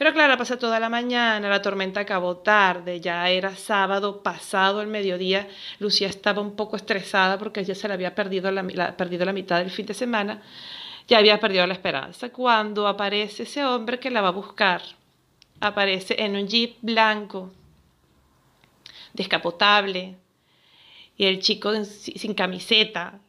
Pero 0.00 0.14
claro, 0.14 0.38
pasa 0.38 0.58
toda 0.58 0.80
la 0.80 0.88
mañana, 0.88 1.50
la 1.50 1.60
tormenta 1.60 2.00
acabó 2.00 2.38
tarde, 2.38 3.02
ya 3.02 3.28
era 3.28 3.54
sábado 3.54 4.22
pasado 4.22 4.80
el 4.80 4.86
mediodía. 4.86 5.46
Lucía 5.78 6.08
estaba 6.08 6.40
un 6.40 6.56
poco 6.56 6.76
estresada 6.76 7.36
porque 7.38 7.62
ya 7.66 7.74
se 7.74 7.86
le 7.86 7.92
había 7.92 8.14
perdido 8.14 8.50
la, 8.50 8.96
perdido 8.96 9.26
la 9.26 9.34
mitad 9.34 9.58
del 9.58 9.70
fin 9.70 9.84
de 9.84 9.92
semana, 9.92 10.40
ya 11.06 11.18
había 11.18 11.38
perdido 11.38 11.66
la 11.66 11.74
esperanza. 11.74 12.30
Cuando 12.30 12.88
aparece 12.88 13.42
ese 13.42 13.62
hombre 13.62 14.00
que 14.00 14.10
la 14.10 14.22
va 14.22 14.28
a 14.28 14.32
buscar, 14.32 14.80
aparece 15.60 16.16
en 16.18 16.34
un 16.34 16.48
jeep 16.48 16.78
blanco, 16.80 17.52
descapotable, 19.12 20.16
y 21.18 21.26
el 21.26 21.40
chico 21.40 21.74
sin 21.84 22.32
camiseta. 22.32 23.20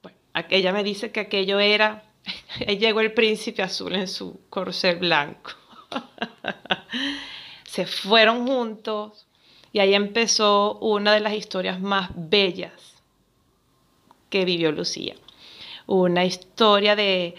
Bueno, 0.00 0.16
ella 0.48 0.72
me 0.72 0.84
dice 0.84 1.10
que 1.10 1.18
aquello 1.18 1.58
era, 1.58 2.04
llegó 2.68 3.00
el 3.00 3.12
príncipe 3.12 3.64
azul 3.64 3.96
en 3.96 4.06
su 4.06 4.42
corcel 4.48 5.00
blanco. 5.00 5.63
Se 7.64 7.86
fueron 7.86 8.46
juntos 8.46 9.26
y 9.72 9.80
ahí 9.80 9.94
empezó 9.94 10.78
una 10.78 11.12
de 11.12 11.20
las 11.20 11.34
historias 11.34 11.80
más 11.80 12.10
bellas 12.14 13.02
que 14.30 14.44
vivió 14.44 14.72
Lucía. 14.72 15.14
Una 15.86 16.24
historia 16.24 16.96
de 16.96 17.34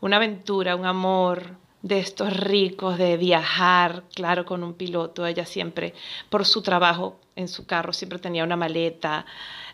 una 0.00 0.16
aventura, 0.16 0.76
un 0.76 0.86
amor, 0.86 1.56
de 1.82 1.98
estos 1.98 2.36
ricos, 2.36 2.98
de 2.98 3.16
viajar, 3.16 4.04
claro, 4.14 4.44
con 4.44 4.62
un 4.62 4.74
piloto. 4.74 5.26
Ella 5.26 5.46
siempre, 5.46 5.94
por 6.28 6.44
su 6.44 6.62
trabajo 6.62 7.18
en 7.36 7.48
su 7.48 7.66
carro, 7.66 7.92
siempre 7.92 8.18
tenía 8.18 8.44
una 8.44 8.56
maleta. 8.56 9.24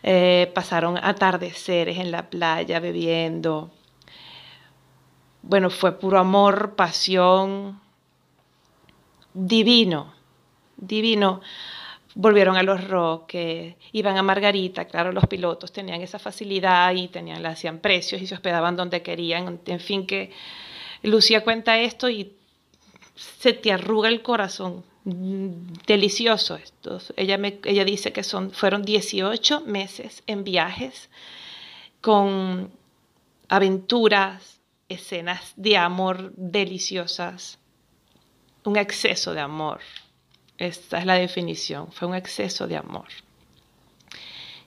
Eh, 0.03 0.51
pasaron 0.55 0.97
atardeceres 0.97 1.97
en 1.97 2.11
la 2.11 2.29
playa 2.29 2.79
bebiendo. 2.79 3.71
Bueno, 5.41 5.69
fue 5.69 5.97
puro 5.97 6.19
amor, 6.19 6.75
pasión, 6.75 7.79
divino, 9.37 10.13
divino. 10.75 11.41
Volvieron 12.15 12.57
a 12.57 12.63
los 12.63 12.87
roques, 12.87 13.75
iban 13.91 14.17
a 14.17 14.23
Margarita, 14.23 14.85
claro, 14.85 15.11
los 15.11 15.27
pilotos 15.27 15.71
tenían 15.71 16.01
esa 16.01 16.17
facilidad 16.17 16.91
y 16.95 17.09
tenían, 17.09 17.43
le 17.43 17.49
hacían 17.49 17.77
precios 17.77 18.21
y 18.21 18.27
se 18.27 18.33
hospedaban 18.33 18.75
donde 18.75 19.03
querían, 19.03 19.59
en 19.67 19.79
fin, 19.79 20.07
que 20.07 20.31
Lucía 21.03 21.43
cuenta 21.43 21.77
esto 21.77 22.09
y 22.09 22.33
se 23.15 23.53
te 23.53 23.71
arruga 23.71 24.09
el 24.09 24.21
corazón. 24.21 24.83
Delicioso 25.05 26.55
esto. 26.55 26.99
Ella, 27.15 27.37
me, 27.37 27.59
ella 27.63 27.85
dice 27.85 28.11
que 28.11 28.23
son, 28.23 28.51
fueron 28.51 28.81
18 28.81 29.61
meses 29.61 30.21
en 30.27 30.43
viajes 30.43 31.09
con 32.01 32.71
aventuras, 33.47 34.59
escenas 34.89 35.53
de 35.55 35.77
amor 35.77 36.33
deliciosas, 36.35 37.59
un 38.67 38.75
exceso 38.75 39.33
de 39.33 39.39
amor. 39.39 39.79
Esta 40.57 40.99
es 40.99 41.05
la 41.05 41.15
definición, 41.15 41.91
fue 41.91 42.07
un 42.07 42.15
exceso 42.15 42.67
de 42.67 42.75
amor. 42.75 43.07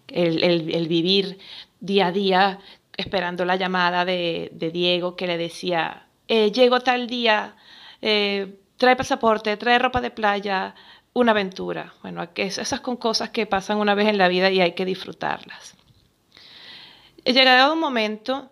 El, 0.08 0.88
vivir 0.88 1.38
día 1.80 2.06
a 2.06 2.12
día 2.12 2.58
esperando 2.96 3.44
la 3.44 3.56
llamada 3.56 4.04
de, 4.04 4.50
Diego 4.72 5.16
que 5.16 5.26
le 5.26 5.36
decía, 5.36 6.06
eh, 6.28 6.50
llego 6.50 6.80
tal 6.80 7.06
día, 7.06 7.56
eh, 8.00 8.58
trae 8.76 8.96
pasaporte, 8.96 9.56
trae 9.56 9.78
ropa 9.78 10.00
de 10.00 10.10
playa, 10.10 10.74
una 11.12 11.32
aventura. 11.32 11.94
Bueno, 12.02 12.26
esas 12.34 12.68
son 12.68 12.96
cosas 12.96 13.30
que 13.30 13.46
pasan 13.46 13.78
una 13.78 13.94
vez 13.94 14.08
en 14.08 14.16
la 14.18 14.28
vida 14.28 14.50
y 14.50 14.60
hay 14.60 14.72
que 14.72 14.86
disfrutarlas. 14.86 15.76
Llegado 17.24 17.74
un 17.74 17.80
momento, 17.80 18.50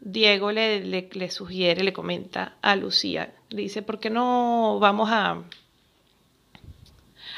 Diego 0.00 0.52
le, 0.52 0.80
le, 0.80 1.30
sugiere, 1.30 1.84
le 1.84 1.92
comenta 1.92 2.56
a 2.62 2.76
Lucía, 2.76 3.34
le 3.50 3.62
dice, 3.62 3.82
¿por 3.82 4.00
qué 4.00 4.10
no 4.10 4.78
vamos 4.80 5.08
a, 5.10 5.42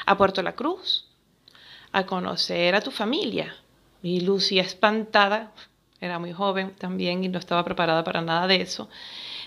a 0.05 0.17
Puerto 0.17 0.41
La 0.41 0.55
Cruz 0.55 1.07
a 1.91 2.05
conocer 2.05 2.75
a 2.75 2.81
tu 2.81 2.91
familia? 2.91 3.55
Y 4.01 4.21
Lucía, 4.21 4.61
espantada, 4.61 5.51
era 6.01 6.19
muy 6.19 6.31
joven 6.31 6.73
también 6.75 7.23
y 7.23 7.27
no 7.27 7.39
estaba 7.39 7.63
preparada 7.63 8.03
para 8.03 8.21
nada 8.21 8.47
de 8.47 8.61
eso, 8.61 8.89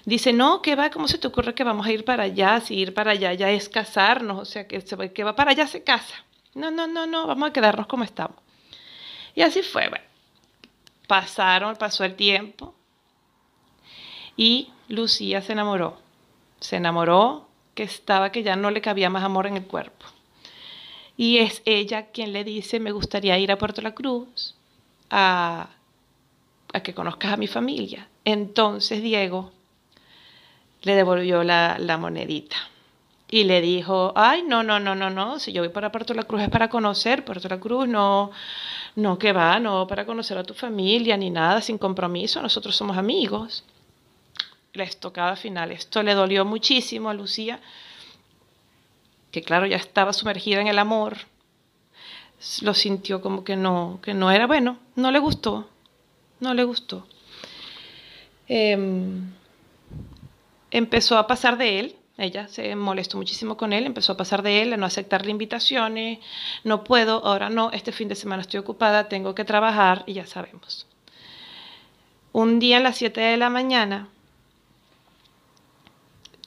dice, 0.05 0.33
no, 0.33 0.61
¿qué 0.63 0.77
va? 0.77 0.91
¿Cómo 0.91 1.09
se 1.09 1.19
te 1.19 1.27
ocurre 1.27 1.55
que 1.55 1.65
vamos 1.65 1.87
a 1.87 1.93
ir 1.93 2.05
para 2.05 2.25
allá? 2.25 2.61
Si 2.61 2.75
ir 2.75 2.93
para 2.95 3.13
allá 3.13 3.33
ya 3.33 3.51
es 3.51 3.69
casarnos, 3.69 4.39
o 4.39 4.45
sea, 4.45 4.67
que, 4.67 4.81
se, 4.81 5.13
que 5.13 5.25
va 5.25 5.35
para 5.35 5.53
allá 5.53 5.67
se 5.67 5.83
casa. 5.83 6.25
No, 6.55 6.71
no, 6.71 6.87
no, 6.87 7.07
no, 7.07 7.27
vamos 7.27 7.49
a 7.49 7.53
quedarnos 7.53 7.87
como 7.87 8.05
estamos. 8.05 8.37
Y 9.35 9.43
así 9.43 9.63
fue, 9.63 9.89
bueno. 9.89 10.05
Pasaron, 11.07 11.77
pasó 11.77 12.05
el 12.05 12.15
tiempo 12.15 12.75
y 14.37 14.71
Lucía 14.89 15.43
se 15.43 15.53
enamoró. 15.53 16.02
Se 16.63 16.77
enamoró 16.77 17.49
que 17.75 17.83
estaba 17.83 18.33
que 18.33 18.43
ya 18.43 18.57
no 18.57 18.71
le 18.71 18.81
cabía 18.81 19.11
más 19.11 19.25
amor 19.25 19.47
en 19.47 19.59
el 19.59 19.67
cuerpo. 19.67 20.07
Y 21.17 21.39
es 21.39 21.61
ella 21.67 22.07
quien 22.07 22.33
le 22.33 22.45
dice, 22.45 22.81
me 22.81 22.93
gustaría 22.93 23.39
ir 23.39 23.53
a 23.53 23.59
Puerto 23.59 23.83
La 23.83 23.95
Cruz 23.95 24.55
a, 25.11 25.69
a 26.73 26.83
que 26.83 26.95
conozcas 26.95 27.35
a 27.35 27.37
mi 27.37 27.47
familia. 27.47 28.09
Entonces 28.25 29.03
Diego 29.03 29.53
le 30.83 30.95
devolvió 30.95 31.43
la, 31.45 31.97
monedita. 31.99 32.57
Y 33.31 33.45
le 33.45 33.61
dijo, 33.63 34.13
ay, 34.15 34.43
no, 34.47 34.63
no, 34.63 34.79
no, 34.79 34.95
no, 34.95 35.09
no, 35.09 35.39
si 35.39 35.53
yo 35.53 35.63
voy 35.63 35.71
para 35.71 35.91
Puerto 35.91 36.13
La 36.13 36.25
Cruz 36.25 36.43
es 36.43 36.51
para 36.51 36.69
conocer, 36.69 37.25
Puerto 37.25 37.49
La 37.49 37.59
Cruz 37.59 37.89
no, 37.89 38.31
no, 38.97 39.19
que 39.19 39.33
va, 39.33 39.59
no, 39.59 39.87
para 39.87 40.05
conocer 40.05 40.37
a 40.37 40.45
tu 40.45 40.53
familia 40.53 41.17
ni 41.17 41.31
nada, 41.31 41.63
sin 41.63 41.79
compromiso, 41.79 42.43
nosotros 42.43 42.77
somos 42.77 42.99
amigos. 42.99 43.65
La 44.75 44.85
estocada 44.85 45.37
final, 45.37 45.71
esto 45.71 46.03
le 46.03 46.15
dolió 46.15 46.47
muchísimo 46.47 47.11
a 47.11 47.15
Lucía, 47.15 47.61
que 49.31 49.43
claro, 49.43 49.67
ya 49.67 49.77
estaba 49.77 50.15
sumergida 50.15 50.63
en 50.63 50.67
el 50.67 50.79
amor, 50.79 51.19
lo 52.63 52.73
sintió 52.73 53.21
como 53.21 53.45
que 53.45 53.55
no, 53.55 54.01
que 54.03 54.15
no 54.15 54.31
era 54.31 54.47
bueno, 54.47 54.79
no 54.97 55.11
le 55.11 55.19
gustó, 55.19 55.69
no 56.41 56.55
le 56.55 56.65
gustó. 56.65 57.07
Eh, 58.49 58.79
empezó 60.71 61.19
a 61.19 61.27
pasar 61.27 61.59
de 61.59 61.79
él, 61.79 61.97
ella 62.17 62.49
se 62.49 62.75
molestó 62.75 63.19
muchísimo 63.19 63.59
con 63.59 63.75
él, 63.75 63.85
empezó 63.85 64.13
a 64.13 64.17
pasar 64.17 64.43
de 64.43 64.63
él, 64.63 64.73
a 64.73 64.79
no 64.79 64.87
aceptarle 64.87 65.31
invitaciones, 65.31 66.19
no 66.65 66.83
puedo, 66.83 67.25
ahora 67.27 67.51
no, 67.51 67.71
este 67.73 67.93
fin 67.93 68.09
de 68.09 68.15
semana 68.15 68.41
estoy 68.41 68.61
ocupada, 68.61 69.09
tengo 69.09 69.35
que 69.35 69.45
trabajar 69.45 70.03
y 70.07 70.15
ya 70.15 70.27
sabemos. 70.27 70.87
Un 72.33 72.59
día 72.59 72.79
a 72.79 72.81
las 72.81 72.97
7 72.97 73.21
de 73.21 73.37
la 73.37 73.51
mañana 73.51 74.09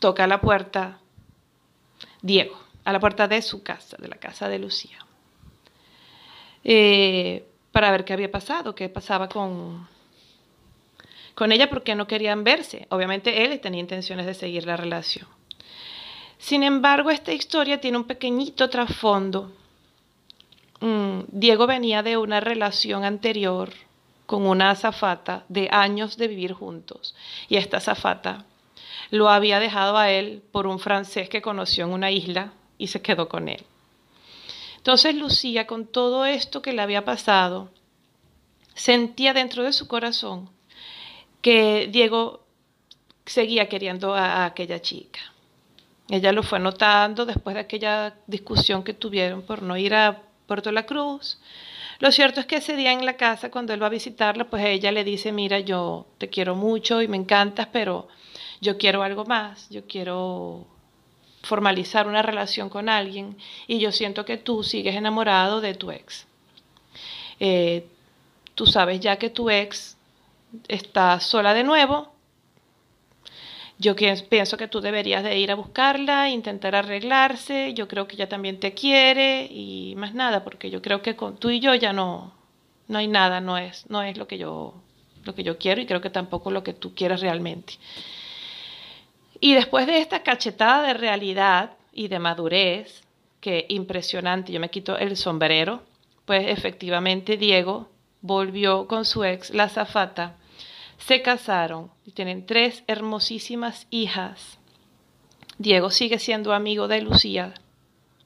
toca 0.06 0.26
a 0.26 0.28
la 0.28 0.39
puerta 0.39 1.00
Diego, 2.22 2.56
a 2.84 2.94
la 2.94 3.00
puerta 3.00 3.28
de 3.28 3.41
su 3.41 3.63
casa, 3.63 3.98
de 4.00 4.08
la 4.08 4.18
casa 4.18 4.48
de 4.48 4.60
Lucía, 4.60 5.00
eh, 6.63 7.44
para 7.72 7.89
ver 7.89 8.06
qué 8.06 8.13
había 8.13 8.30
pasado, 8.30 8.76
qué 8.76 8.88
pasaba 8.88 9.28
con, 9.28 9.88
con 11.34 11.52
ella 11.52 11.72
porque 11.72 11.96
no 11.96 12.06
querían 12.06 12.44
verse. 12.44 12.86
Obviamente 12.91 13.46
él 13.46 13.60
tenía 13.62 13.80
intenciones 13.80 14.28
de 14.28 14.36
seguir 14.36 14.68
la 14.68 14.78
relación. 14.78 15.28
Sin 16.38 16.62
embargo, 16.62 17.10
esta 17.10 17.34
historia 17.34 17.82
tiene 17.82 17.98
un 17.98 18.04
pequeñito 18.04 18.70
trasfondo. 18.70 19.54
Mm, 20.82 21.22
Diego 21.30 21.65
venía 21.65 22.04
de 22.04 22.18
una 22.18 22.41
relación 22.41 23.06
anterior 23.06 23.74
con 24.28 24.45
una 24.45 24.70
azafata 24.70 25.45
de 25.49 25.68
años 25.72 26.16
de 26.16 26.28
vivir 26.28 26.53
juntos. 26.53 27.16
Y 27.49 27.56
esta 27.56 27.78
azafata 27.78 28.45
lo 29.12 29.30
había 29.30 29.60
dejado 29.60 29.97
a 29.97 30.12
él 30.12 30.41
por 30.51 30.68
un 30.68 30.80
francés 30.80 31.30
que 31.30 31.41
conoció 31.41 31.86
en 31.86 31.91
una 31.91 32.12
isla 32.12 32.53
y 32.78 32.88
se 32.88 33.01
quedó 33.01 33.30
con 33.30 33.49
él. 33.49 33.64
Entonces 34.78 35.16
Lucía, 35.16 35.66
con 35.66 35.88
todo 35.88 36.26
esto 36.26 36.62
que 36.62 36.74
le 36.74 36.82
había 36.82 37.06
pasado, 37.06 37.72
sentía 38.76 39.34
dentro 39.34 39.64
de 39.64 39.74
su 39.74 39.88
corazón 39.88 40.49
que 41.41 41.89
Diego 41.91 42.45
seguía 43.26 43.68
queriendo 43.68 44.14
a, 44.14 44.45
aquella 44.45 44.82
chica. 44.82 45.20
Ella 46.10 46.32
lo 46.32 46.43
fue 46.43 46.60
notando 46.60 47.26
después 47.26 47.56
de 47.56 47.62
aquella 47.62 48.16
discusión 48.28 48.84
que 48.84 48.93
tuvieron 48.93 49.41
por 49.41 49.64
no 49.64 49.76
ir 49.76 49.95
a 49.95 50.22
Puerto 50.45 50.72
La 50.72 50.86
Cruz. 50.86 51.39
Lo 51.99 52.12
cierto 52.12 52.39
es 52.39 52.45
que 52.45 52.58
ese 52.58 52.76
día 52.76 52.91
en 52.91 53.06
la 53.06 53.18
casa, 53.18 53.49
cuando 53.49 53.74
él 53.74 53.82
va 53.82 53.88
a 53.88 53.89
visitarla, 53.89 54.49
pues 54.49 54.64
ella 54.66 54.91
le 54.91 55.03
dice, 55.03 55.32
mira, 55.32 55.60
yo 55.60 56.06
te 56.18 56.30
quiero 56.30 56.56
mucho 56.56 57.01
y 57.01 57.08
me 57.08 57.18
encantas, 57.18 57.70
pero 57.72 58.08
yo 58.62 58.78
quiero 58.78 59.03
algo 59.03 59.26
más, 59.26 59.70
yo 59.70 59.86
quiero 59.86 60.66
formalizar 61.43 62.08
una 62.08 62.22
relación 62.22 62.70
con 62.70 62.89
alguien 62.89 63.38
y 63.68 63.80
yo 63.80 63.91
siento 63.91 64.26
que 64.26 64.38
tú 64.38 64.64
sigues 64.64 64.95
enamorado 64.95 65.62
de 65.62 65.74
tu 65.76 65.91
ex. 65.91 66.28
Eh, 67.39 67.88
tú 68.56 68.66
sabes 68.66 68.99
ya 68.99 69.18
que 69.18 69.30
tu 69.30 69.49
ex 69.49 69.97
está 70.68 71.20
sola 71.20 71.53
de 71.53 71.64
nuevo. 71.64 72.14
Yo 73.78 73.95
pienso 73.95 74.56
que 74.56 74.70
tú 74.70 74.80
deberías 74.80 75.22
de 75.24 75.38
ir 75.38 75.51
a 75.51 75.56
buscarla, 75.56 76.30
intentar 76.30 76.76
arreglarse. 76.76 77.74
Yo 77.74 77.89
creo 77.89 78.08
que 78.08 78.16
ella 78.16 78.30
también 78.30 78.60
te 78.60 78.74
quiere 78.74 79.47
y 79.51 79.95
más 79.97 80.14
nada, 80.14 80.45
porque 80.45 80.70
yo 80.70 80.82
creo 80.82 81.01
que 81.01 81.18
con 81.18 81.38
tú 81.38 81.49
y 81.49 81.60
yo 81.60 81.76
ya 81.76 81.91
no, 81.91 82.34
no 82.88 82.99
hay 82.99 83.08
nada, 83.08 83.41
no 83.41 83.58
es, 83.58 83.89
no 83.89 84.01
es 84.01 84.18
lo 84.18 84.28
que 84.28 84.38
yo, 84.38 84.76
lo 85.26 85.36
que 85.36 85.43
yo 85.43 85.58
quiero 85.58 85.82
y 85.82 85.86
creo 85.86 85.99
que 85.99 86.10
tampoco 86.10 86.51
lo 86.51 86.64
que 86.64 86.74
tú 86.74 86.95
quieres 86.95 87.20
realmente. 87.20 87.74
Y 89.39 89.53
después 89.53 89.88
de 89.88 89.99
esta 89.99 90.23
cachetada 90.23 90.88
de 90.88 90.93
realidad 90.93 91.77
y 91.91 92.07
de 92.07 92.19
madurez, 92.19 93.03
que 93.41 93.65
impresionante, 93.69 94.51
yo 94.51 94.59
me 94.59 94.69
quito 94.69 94.97
el 94.97 95.17
sombrero, 95.17 95.83
pues 96.25 96.47
efectivamente 96.49 97.38
Diego 97.38 97.89
volvió 98.21 98.88
con 98.88 99.05
su 99.05 99.23
ex, 99.23 99.51
la 99.53 99.69
zafata, 99.69 100.38
se 100.97 101.21
casaron 101.21 101.91
y 102.05 102.11
tienen 102.11 102.45
tres 102.45 102.83
hermosísimas 102.88 103.86
hijas. 103.91 104.57
Diego 105.59 105.91
sigue 105.91 106.17
siendo 106.17 106.53
amigo 106.53 106.88
de 106.88 107.01
Lucía. 107.01 107.53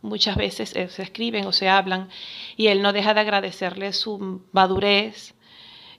Muchas 0.01 0.37
veces 0.37 0.73
eh, 0.75 0.87
se 0.87 1.03
escriben 1.03 1.45
o 1.45 1.51
se 1.51 1.67
hablan 1.67 2.09
y 2.55 2.67
él 2.67 2.81
no 2.81 2.93
deja 2.93 3.13
de 3.13 3.19
agradecerle 3.19 3.91
su 3.91 4.41
madurez 4.53 5.35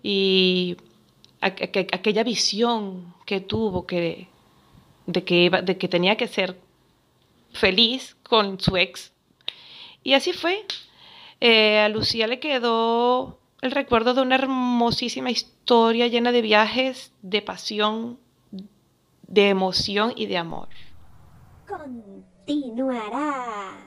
y 0.03 0.79
aquella 1.43 2.25
visión 2.25 3.15
que 3.27 3.41
tuvo 3.41 3.87
que, 3.87 4.30
de, 5.13 5.25
que, 5.25 5.51
de 5.51 5.79
que 5.79 5.89
tenía 5.89 6.17
que 6.17 6.29
ser 6.29 6.57
feliz 7.53 8.17
con 8.23 8.61
su 8.61 8.77
ex. 8.77 9.13
Y 10.03 10.15
así 10.15 10.33
fue. 10.33 10.65
Eh, 11.41 11.79
a 11.79 11.89
Lucía 11.89 12.27
le 12.27 12.41
quedó 12.41 13.41
el 13.61 13.71
recuerdo 13.71 14.15
de 14.15 14.23
una 14.23 14.37
hermosísima 14.37 15.31
historia 15.31 16.07
llena 16.07 16.33
de 16.33 16.43
viajes, 16.43 17.13
de 17.23 17.43
pasión, 17.43 18.19
de 19.23 19.49
emoción 19.49 20.13
y 20.17 20.27
de 20.27 20.39
amor. 20.39 20.69
Continuará. 21.67 23.87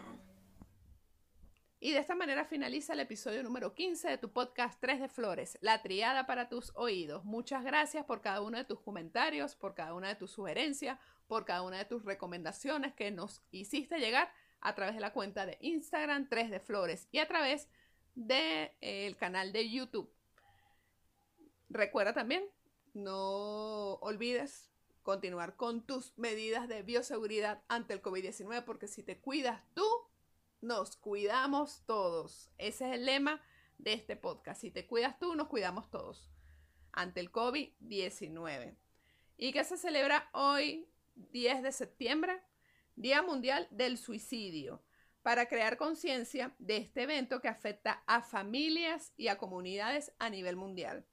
Y 1.80 1.92
de 1.92 2.00
esta 2.00 2.16
manera 2.16 2.46
finaliza 2.46 2.94
el 2.94 3.02
episodio 3.02 3.44
número 3.44 3.74
15 3.74 4.08
de 4.08 4.18
tu 4.18 4.32
podcast 4.32 4.80
3 4.80 5.02
de 5.02 5.10
Flores, 5.10 5.58
la 5.60 5.82
triada 5.82 6.26
para 6.26 6.48
tus 6.48 6.72
oídos. 6.76 7.26
Muchas 7.26 7.66
gracias 7.66 8.06
por 8.06 8.22
cada 8.22 8.40
uno 8.40 8.58
de 8.58 8.64
tus 8.64 8.80
comentarios, 8.80 9.58
por 9.58 9.74
cada 9.74 9.94
una 9.94 10.08
de 10.08 10.16
tus 10.16 10.32
sugerencias, 10.32 10.98
por 11.28 11.46
cada 11.46 11.62
una 11.62 11.78
de 11.78 11.86
tus 11.86 12.04
recomendaciones 12.04 12.94
que 12.94 13.12
nos 13.12 13.42
hiciste 13.52 14.00
llegar 14.00 14.32
a 14.62 14.76
través 14.76 14.96
de 14.96 15.02
la 15.02 15.14
cuenta 15.14 15.46
de 15.46 15.58
Instagram 15.62 16.30
3 16.30 16.50
de 16.50 16.60
Flores 16.60 17.08
y 17.12 17.20
a 17.20 17.28
través 17.28 17.68
del 18.16 18.72
eh, 18.82 19.16
canal 19.20 19.52
de 19.52 19.70
YouTube. 19.70 20.12
Recuerda 21.70 22.14
también, 22.14 22.44
no 22.94 23.96
olvides 23.96 24.70
continuar 25.02 25.56
con 25.56 25.86
tus 25.86 26.18
medidas 26.18 26.68
de 26.68 26.82
bioseguridad 26.82 27.62
ante 27.68 27.94
el 27.94 28.02
COVID-19 28.02 28.64
porque 28.64 28.88
si 28.88 29.04
te 29.04 29.20
cuidas 29.20 29.62
tú, 29.74 29.86
nos 30.62 30.96
cuidamos 30.96 31.84
todos. 31.86 32.50
Ese 32.58 32.88
es 32.88 32.96
el 32.96 33.06
lema 33.06 33.42
de 33.80 33.94
este 33.94 34.16
podcast. 34.16 34.62
Si 34.62 34.72
te 34.72 34.88
cuidas 34.88 35.20
tú, 35.20 35.36
nos 35.36 35.48
cuidamos 35.48 35.92
todos 35.92 36.30
ante 36.94 37.20
el 37.20 37.32
COVID-19. 37.32 38.78
¿Y 39.38 39.52
qué 39.52 39.64
se 39.64 39.78
celebra 39.78 40.30
hoy, 40.32 40.88
10 41.16 41.64
de 41.64 41.72
septiembre? 41.72 42.42
Día 42.96 43.22
Mundial 43.22 43.68
del 43.72 43.98
Suicidio, 43.98 44.84
para 45.24 45.48
crear 45.48 45.78
conciencia 45.78 46.54
de 46.60 46.78
este 46.78 47.04
evento 47.04 47.42
que 47.42 47.48
afecta 47.48 48.04
a 48.06 48.22
familias 48.22 49.14
y 49.18 49.30
a 49.30 49.38
comunidades 49.38 50.12
a 50.20 50.30
nivel 50.30 50.56
mundial. 50.56 51.06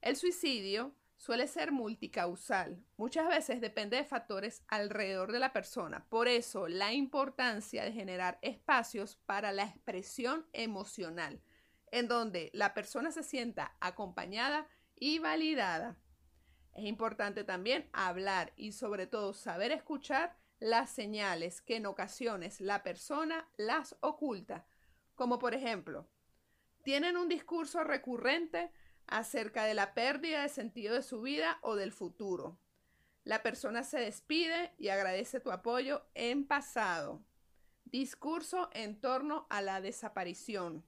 El 0.00 0.16
suicidio 0.16 0.94
suele 1.18 1.46
ser 1.46 1.70
multicausal. 1.70 2.82
Muchas 2.96 3.28
veces 3.28 3.60
depende 3.60 3.98
de 3.98 4.04
factores 4.04 4.62
alrededor 4.68 5.32
de 5.32 5.38
la 5.38 5.52
persona. 5.52 6.06
Por 6.08 6.28
eso, 6.28 6.66
la 6.66 6.94
importancia 6.94 7.84
de 7.84 7.92
generar 7.92 8.38
espacios 8.40 9.16
para 9.26 9.52
la 9.52 9.64
expresión 9.64 10.46
emocional, 10.54 11.42
en 11.92 12.08
donde 12.08 12.50
la 12.54 12.72
persona 12.72 13.10
se 13.10 13.22
sienta 13.22 13.76
acompañada 13.80 14.66
y 14.96 15.18
validada. 15.18 15.98
Es 16.72 16.84
importante 16.84 17.44
también 17.44 17.88
hablar 17.92 18.52
y 18.56 18.72
sobre 18.72 19.06
todo 19.06 19.32
saber 19.32 19.72
escuchar 19.72 20.36
las 20.60 20.90
señales 20.90 21.62
que 21.62 21.76
en 21.76 21.86
ocasiones 21.86 22.60
la 22.60 22.82
persona 22.82 23.48
las 23.56 23.96
oculta, 24.00 24.66
como 25.14 25.38
por 25.38 25.54
ejemplo, 25.54 26.08
tienen 26.82 27.16
un 27.16 27.28
discurso 27.28 27.84
recurrente 27.84 28.70
acerca 29.06 29.64
de 29.64 29.74
la 29.74 29.94
pérdida 29.94 30.42
de 30.42 30.48
sentido 30.48 30.94
de 30.94 31.02
su 31.02 31.20
vida 31.20 31.58
o 31.62 31.76
del 31.76 31.92
futuro. 31.92 32.58
La 33.24 33.42
persona 33.42 33.82
se 33.82 33.98
despide 33.98 34.72
y 34.78 34.88
agradece 34.88 35.40
tu 35.40 35.50
apoyo 35.50 36.06
en 36.14 36.46
pasado. 36.46 37.22
Discurso 37.84 38.70
en 38.72 39.00
torno 39.00 39.46
a 39.50 39.60
la 39.62 39.80
desaparición. 39.80 40.86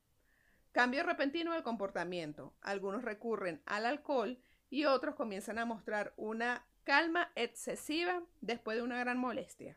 Cambio 0.71 1.03
repentino 1.03 1.53
del 1.53 1.63
comportamiento. 1.63 2.55
Algunos 2.63 3.03
recurren 3.03 3.63
al 3.67 3.85
alcohol 3.85 4.43
y 4.73 4.87
otros 4.87 5.17
comienzan 5.17 5.59
a 5.59 5.67
mostrar 5.67 6.15
una 6.17 6.65
calma 6.85 7.31
excesiva 7.35 8.23
después 8.41 8.79
de 8.79 8.83
una 8.83 8.99
gran 8.99 9.19
molestia. 9.19 9.77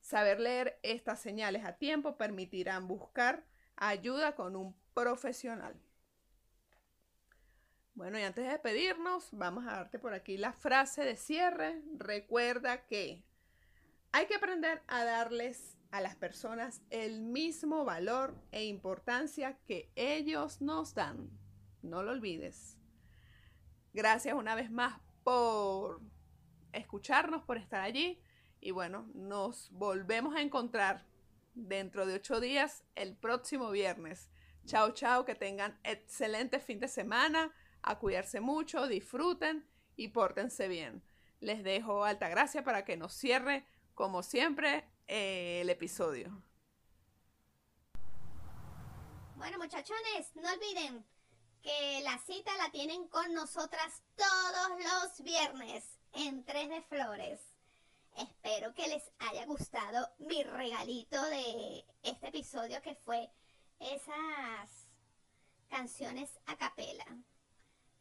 Saber 0.00 0.38
leer 0.38 0.78
estas 0.84 1.18
señales 1.18 1.64
a 1.64 1.78
tiempo 1.78 2.16
permitirán 2.16 2.86
buscar 2.86 3.44
ayuda 3.74 4.36
con 4.36 4.54
un 4.54 4.76
profesional. 4.94 5.74
Bueno, 7.94 8.16
y 8.16 8.22
antes 8.22 8.44
de 8.44 8.52
despedirnos, 8.52 9.30
vamos 9.32 9.66
a 9.66 9.72
darte 9.72 9.98
por 9.98 10.14
aquí 10.14 10.36
la 10.36 10.52
frase 10.52 11.04
de 11.04 11.16
cierre. 11.16 11.82
Recuerda 11.96 12.86
que 12.86 13.24
hay 14.12 14.26
que 14.26 14.36
aprender 14.36 14.80
a 14.86 15.04
darles 15.04 15.76
a 15.90 16.00
las 16.00 16.14
personas 16.14 16.82
el 16.90 17.20
mismo 17.20 17.84
valor 17.84 18.36
e 18.52 18.64
importancia 18.66 19.58
que 19.66 19.90
ellos 19.96 20.60
nos 20.60 20.94
dan. 20.94 21.30
No 21.82 22.04
lo 22.04 22.12
olvides. 22.12 22.78
Gracias 23.94 24.34
una 24.34 24.56
vez 24.56 24.72
más 24.72 25.00
por 25.22 26.00
escucharnos, 26.72 27.44
por 27.44 27.58
estar 27.58 27.80
allí. 27.80 28.20
Y 28.60 28.72
bueno, 28.72 29.08
nos 29.14 29.70
volvemos 29.70 30.34
a 30.34 30.40
encontrar 30.40 31.06
dentro 31.54 32.04
de 32.04 32.14
ocho 32.14 32.40
días, 32.40 32.82
el 32.96 33.16
próximo 33.16 33.70
viernes. 33.70 34.28
Chao, 34.66 34.90
chao, 34.94 35.24
que 35.24 35.36
tengan 35.36 35.78
excelente 35.84 36.58
fin 36.58 36.80
de 36.80 36.88
semana 36.88 37.54
a 37.82 38.00
cuidarse 38.00 38.40
mucho, 38.40 38.88
disfruten 38.88 39.64
y 39.94 40.08
pórtense 40.08 40.66
bien. 40.66 41.04
Les 41.38 41.62
dejo 41.62 42.04
alta 42.04 42.28
gracia 42.28 42.64
para 42.64 42.84
que 42.84 42.96
nos 42.96 43.14
cierre, 43.14 43.64
como 43.94 44.24
siempre, 44.24 44.90
eh, 45.06 45.60
el 45.60 45.70
episodio. 45.70 46.42
Bueno, 49.36 49.58
muchachones, 49.58 50.34
no 50.34 50.50
olviden 50.52 51.13
que 51.64 52.02
la 52.02 52.18
cita 52.18 52.54
la 52.58 52.70
tienen 52.70 53.08
con 53.08 53.32
nosotras 53.32 54.02
todos 54.16 54.78
los 54.78 55.22
viernes 55.22 55.82
en 56.12 56.44
Tres 56.44 56.68
de 56.68 56.82
Flores. 56.82 57.40
Espero 58.16 58.74
que 58.74 58.86
les 58.86 59.10
haya 59.18 59.46
gustado 59.46 60.10
mi 60.18 60.42
regalito 60.42 61.20
de 61.24 61.86
este 62.02 62.28
episodio 62.28 62.82
que 62.82 62.94
fue 62.96 63.30
esas 63.80 64.88
canciones 65.70 66.38
a 66.44 66.56
capela 66.58 67.06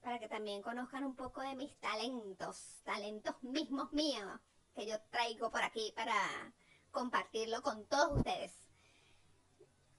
para 0.01 0.19
que 0.19 0.27
también 0.27 0.61
conozcan 0.61 1.05
un 1.05 1.15
poco 1.15 1.39
de 1.39 1.55
mis 1.55 1.73
talentos, 1.79 2.81
talentos 2.83 3.41
mismos 3.43 3.93
míos 3.93 4.41
que 4.75 4.85
yo 4.85 4.99
traigo 5.09 5.49
por 5.49 5.63
aquí 5.63 5.93
para 5.95 6.13
compartirlo 6.91 7.61
con 7.61 7.85
todos 7.85 8.17
ustedes. 8.17 8.62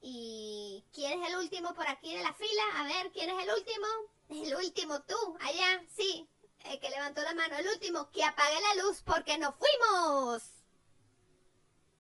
¿Y 0.07 0.83
quién 0.93 1.23
es 1.23 1.29
el 1.31 1.37
último 1.37 1.73
por 1.73 1.87
aquí 1.87 2.15
de 2.15 2.21
la 2.21 2.31
fila? 2.35 2.61
A 2.75 2.83
ver, 2.83 3.11
¿quién 3.11 3.27
es 3.27 3.43
el 3.43 3.49
último? 3.49 3.87
El 4.29 4.55
último, 4.55 5.01
tú, 5.01 5.15
allá, 5.39 5.83
sí, 5.97 6.29
el 6.65 6.79
que 6.79 6.91
levantó 6.91 7.23
la 7.23 7.33
mano, 7.33 7.57
el 7.57 7.67
último, 7.67 8.11
que 8.11 8.23
apague 8.23 8.61
la 8.61 8.83
luz 8.83 9.01
porque 9.03 9.39
nos 9.39 9.55
fuimos. 9.55 10.43